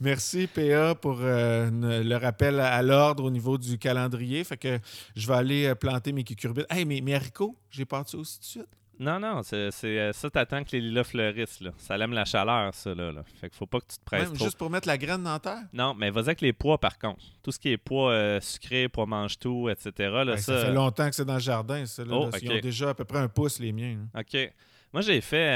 Merci, 0.00 0.46
PA, 0.46 0.94
pour 0.94 1.18
euh, 1.20 1.68
le 1.70 2.16
rappel 2.16 2.58
à, 2.58 2.80
l'ordre 2.82 3.24
au 3.24 3.30
niveau 3.30 3.58
du 3.58 3.76
calendrier. 3.76 4.42
Fait 4.44 4.56
que 4.56 4.78
je 5.14 5.28
vais 5.28 5.34
aller 5.34 5.66
euh, 5.66 5.74
planter 5.74 6.12
mes 6.12 6.24
cucurbites. 6.24 6.66
Hey, 6.70 6.86
mes, 6.86 7.02
mes 7.02 7.14
haricots, 7.14 7.54
j'ai 7.70 7.84
parti 7.84 8.16
aussi 8.16 8.36
tout 8.36 8.40
de 8.40 8.46
suite. 8.46 8.76
Non, 8.98 9.18
non, 9.18 9.42
c'est 9.42 9.70
euh, 9.84 10.12
ça, 10.12 10.30
t'attends 10.30 10.62
que 10.64 10.72
les 10.72 10.80
lilas 10.80 11.04
fleurissent. 11.04 11.60
Là. 11.60 11.70
Ça 11.76 11.98
aime 11.98 12.12
la 12.12 12.24
chaleur, 12.24 12.74
ça. 12.74 12.94
Là, 12.94 13.12
Fait 13.40 13.50
qu'il 13.50 13.58
faut 13.58 13.66
pas 13.66 13.80
que 13.80 13.86
tu 13.86 13.98
te 13.98 14.04
presses 14.04 14.28
Même 14.28 14.38
Juste 14.38 14.56
pour 14.56 14.70
mettre 14.70 14.88
la 14.88 14.96
graine 14.96 15.22
dans 15.22 15.38
terre? 15.38 15.62
Non, 15.72 15.94
mais 15.94 16.10
vas-y 16.10 16.24
avec 16.24 16.40
les 16.40 16.52
pois, 16.54 16.78
par 16.78 16.98
contre. 16.98 17.22
Tout 17.42 17.52
ce 17.52 17.58
qui 17.58 17.70
est 17.70 17.78
pois 17.78 18.40
sucré, 18.40 18.88
pois 18.88 19.06
mange-tout, 19.06 19.68
etc. 19.68 19.92
Là, 20.24 20.36
ça... 20.38 20.66
fait 20.66 20.72
longtemps 20.72 21.08
que 21.08 21.16
c'est 21.16 21.24
dans 21.24 21.34
le 21.34 21.40
jardin, 21.40 21.84
ça. 21.84 22.04
Là, 22.04 22.14
oh, 22.14 22.30
Ils 22.40 22.52
ont 22.52 22.58
déjà 22.58 22.90
à 22.90 22.94
peu 22.94 23.04
près 23.04 23.18
un 23.18 23.28
pouce, 23.28 23.58
les 23.58 23.72
miens. 23.72 23.98
OK. 24.18 24.52
Moi, 24.92 25.02
j'ai 25.02 25.20
fait 25.20 25.54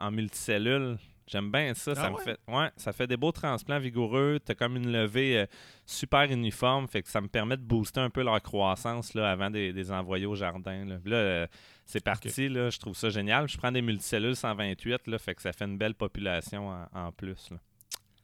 en, 0.00 0.10
multicellule 0.10 0.98
J'aime 1.26 1.50
bien 1.50 1.72
ça. 1.74 1.94
ça 1.94 2.04
Ah 2.06 2.10
me 2.10 2.16
ouais? 2.16 2.22
fait, 2.24 2.38
ouais, 2.48 2.70
ça 2.76 2.92
fait 2.92 3.06
des 3.06 3.16
beaux 3.16 3.32
transplants 3.32 3.78
vigoureux. 3.78 4.38
T'as 4.44 4.54
comme 4.54 4.76
une 4.76 4.90
levée 4.92 5.38
euh, 5.40 5.46
super 5.86 6.22
uniforme. 6.30 6.88
Fait 6.88 7.02
que 7.02 7.08
ça 7.08 7.20
me 7.20 7.28
permet 7.28 7.56
de 7.56 7.62
booster 7.62 8.00
un 8.00 8.10
peu 8.10 8.22
leur 8.22 8.40
croissance 8.42 9.14
là, 9.14 9.30
avant 9.30 9.50
de 9.50 9.58
les 9.58 9.90
envoyer 9.92 10.26
au 10.26 10.34
jardin. 10.34 10.84
Là, 10.84 10.96
Là, 11.04 11.16
euh, 11.16 11.46
c'est 11.84 12.02
parti. 12.04 12.48
Là, 12.48 12.70
je 12.70 12.78
trouve 12.78 12.96
ça 12.96 13.08
génial. 13.10 13.48
Je 13.48 13.56
prends 13.56 13.72
des 13.72 13.82
multicellules 13.82 14.36
128. 14.36 15.06
Là, 15.06 15.18
fait 15.18 15.34
que 15.34 15.42
ça 15.42 15.52
fait 15.52 15.64
une 15.64 15.78
belle 15.78 15.94
population 15.94 16.68
en, 16.68 16.86
en 16.92 17.12
plus. 17.12 17.50
là. 17.50 17.56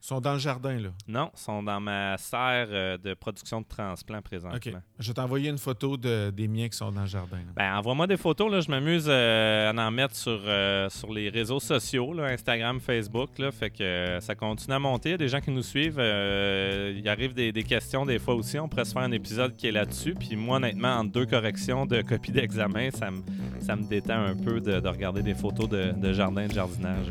Ils 0.00 0.06
sont 0.06 0.20
dans 0.20 0.34
le 0.34 0.38
jardin, 0.38 0.78
là. 0.78 0.90
Non, 1.08 1.30
ils 1.34 1.40
sont 1.40 1.62
dans 1.62 1.80
ma 1.80 2.16
serre 2.18 2.68
euh, 2.70 2.96
de 2.98 3.14
production 3.14 3.61
de 3.61 3.66
transplants 3.66 4.22
présentement. 4.22 4.56
OK. 4.56 4.72
Je 5.00 5.08
vais 5.08 5.14
t'envoyer 5.14 5.50
une 5.50 5.58
photo 5.58 5.96
de, 5.96 6.30
des 6.30 6.46
miens 6.46 6.68
qui 6.68 6.76
sont 6.76 6.92
dans 6.92 7.00
le 7.00 7.06
jardin. 7.08 7.38
là. 7.38 7.52
Ben, 7.56 7.74
envoie-moi 7.76 8.06
des 8.06 8.16
photos. 8.16 8.50
Là. 8.50 8.61
Je 8.61 8.70
m'amuse 8.70 9.06
euh, 9.08 9.72
à 9.72 9.74
en 9.87 9.90
mettre 9.90 10.14
sur, 10.14 10.40
euh, 10.46 10.88
sur 10.88 11.12
les 11.12 11.28
réseaux 11.30 11.58
sociaux, 11.58 12.12
là, 12.14 12.26
Instagram, 12.26 12.78
Facebook. 12.78 13.38
Là. 13.38 13.50
Fait 13.50 13.70
que 13.70 13.82
euh, 13.82 14.20
ça 14.20 14.37
continue 14.37 14.74
à 14.74 14.78
monter. 14.78 15.08
Il 15.08 15.12
y 15.12 15.14
a 15.14 15.18
des 15.18 15.28
gens 15.28 15.40
qui 15.40 15.50
nous 15.50 15.62
suivent. 15.64 15.98
Il 16.00 17.08
arrive 17.08 17.34
des, 17.34 17.50
des 17.50 17.64
questions 17.64 18.06
des 18.06 18.20
fois 18.20 18.34
aussi. 18.34 18.56
On 18.58 18.68
pourrait 18.68 18.84
se 18.84 18.92
faire 18.92 19.02
un 19.02 19.12
épisode 19.12 19.56
qui 19.56 19.66
est 19.66 19.72
là-dessus. 19.72 20.14
Puis 20.14 20.37
moi, 20.37 20.58
honnêtement, 20.58 20.94
entre 20.98 21.11
deux 21.11 21.26
corrections 21.26 21.87
de 21.87 22.02
copies 22.02 22.32
d'examen, 22.32 22.90
ça 22.92 23.11
me, 23.11 23.18
ça 23.61 23.74
me 23.74 23.82
détend 23.82 24.22
un 24.22 24.37
peu 24.37 24.61
de, 24.61 24.78
de 24.78 24.88
regarder 24.88 25.22
des 25.22 25.34
photos 25.34 25.68
de, 25.68 25.90
de 25.90 26.12
jardin, 26.12 26.46
de 26.46 26.52
jardinage. 26.52 27.06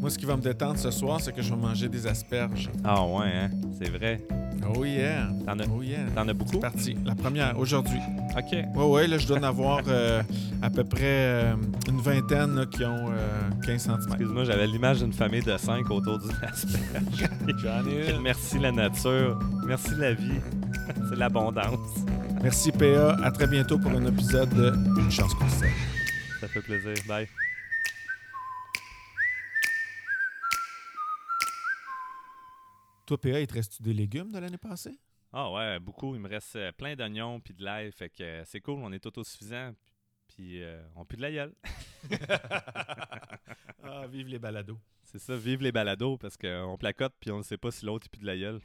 Moi, 0.00 0.08
ce 0.08 0.16
qui 0.16 0.24
va 0.24 0.34
me 0.34 0.40
détendre 0.40 0.78
ce 0.78 0.90
soir, 0.90 1.20
c'est 1.20 1.30
que 1.30 1.42
je 1.42 1.50
vais 1.50 1.60
manger 1.60 1.86
des 1.88 2.06
asperges. 2.06 2.70
Ah 2.82 3.04
ouais, 3.04 3.26
hein? 3.34 3.50
c'est 3.78 3.90
vrai. 3.90 4.18
Oh 4.74 4.84
yeah! 4.84 5.28
T'en 5.44 5.58
as, 5.58 5.64
Oh 5.66 5.82
yeah! 5.82 5.98
t'en 6.14 6.26
as 6.26 6.32
beaucoup? 6.32 6.52
C'est 6.52 6.60
parti. 6.60 6.96
La 7.04 7.14
première, 7.14 7.58
aujourd'hui. 7.58 7.98
OK. 8.36 8.52
Ouais, 8.76 8.84
ouais, 8.84 9.06
là, 9.06 9.18
je 9.18 9.26
dois 9.26 9.38
en 9.38 9.42
avoir 9.42 9.82
euh, 9.88 10.22
à 10.62 10.70
peu 10.70 10.84
près 10.84 11.02
euh, 11.04 11.54
une 11.88 12.00
vingtaine 12.00 12.54
là, 12.54 12.66
qui 12.66 12.82
ont 12.84 13.10
euh, 13.10 13.50
15 13.66 13.82
cm. 13.82 13.98
Excuse-moi, 14.08 14.44
j'avais 14.44 14.66
l'image 14.66 15.00
d'une 15.00 15.12
famille 15.12 15.42
de 15.42 15.56
cinq 15.58 15.90
autour 15.90 16.18
d'une 16.18 16.30
asperge. 16.42 17.30
J'en 17.62 17.86
ai 17.86 18.10
une. 18.10 18.22
Merci 18.22 18.58
la 18.58 18.72
nature. 18.72 19.38
Merci 19.66 19.90
la 19.98 20.14
vie. 20.14 20.40
C'est 21.10 21.16
l'abondance. 21.16 22.04
Merci, 22.42 22.72
PA. 22.72 23.16
À 23.22 23.30
très 23.30 23.46
bientôt 23.46 23.78
pour 23.78 23.90
un 23.90 24.06
épisode 24.06 24.48
de 24.50 24.72
Une 24.98 25.10
chance 25.10 25.34
qu'on 25.34 25.48
sait. 25.48 25.72
Ça 26.40 26.48
fait 26.48 26.62
plaisir. 26.62 26.94
Bye. 27.06 27.28
Toi, 33.10 33.18
PA, 33.20 33.40
il 33.40 33.46
te 33.48 33.54
reste-tu 33.54 33.82
des 33.82 33.92
légumes 33.92 34.30
de 34.30 34.38
l'année 34.38 34.56
passée? 34.56 34.96
Ah 35.32 35.50
ouais, 35.50 35.80
beaucoup. 35.80 36.14
Il 36.14 36.20
me 36.20 36.28
reste 36.28 36.54
euh, 36.54 36.70
plein 36.70 36.94
d'oignons 36.94 37.40
puis 37.40 37.52
de 37.52 37.64
l'ail. 37.64 37.90
Fait 37.90 38.08
que 38.08 38.22
euh, 38.22 38.44
c'est 38.44 38.60
cool. 38.60 38.78
On 38.78 38.92
est 38.92 39.04
autosuffisant. 39.04 39.72
Puis 40.28 40.62
euh, 40.62 40.80
on 40.94 41.04
pue 41.04 41.16
de 41.16 41.22
la 41.22 41.32
gueule. 41.32 41.52
Ah, 43.82 44.06
vive 44.06 44.28
les 44.28 44.38
balados. 44.38 44.78
C'est 45.02 45.18
ça, 45.18 45.36
vive 45.36 45.60
les 45.60 45.72
balados 45.72 46.18
parce 46.18 46.36
qu'on 46.36 46.76
placote 46.78 47.14
puis 47.18 47.32
on 47.32 47.38
ne 47.38 47.42
sait 47.42 47.56
pas 47.56 47.72
si 47.72 47.84
l'autre 47.84 48.08
pue 48.08 48.20
de 48.20 48.26
la 48.26 48.36
gueule. 48.36 48.60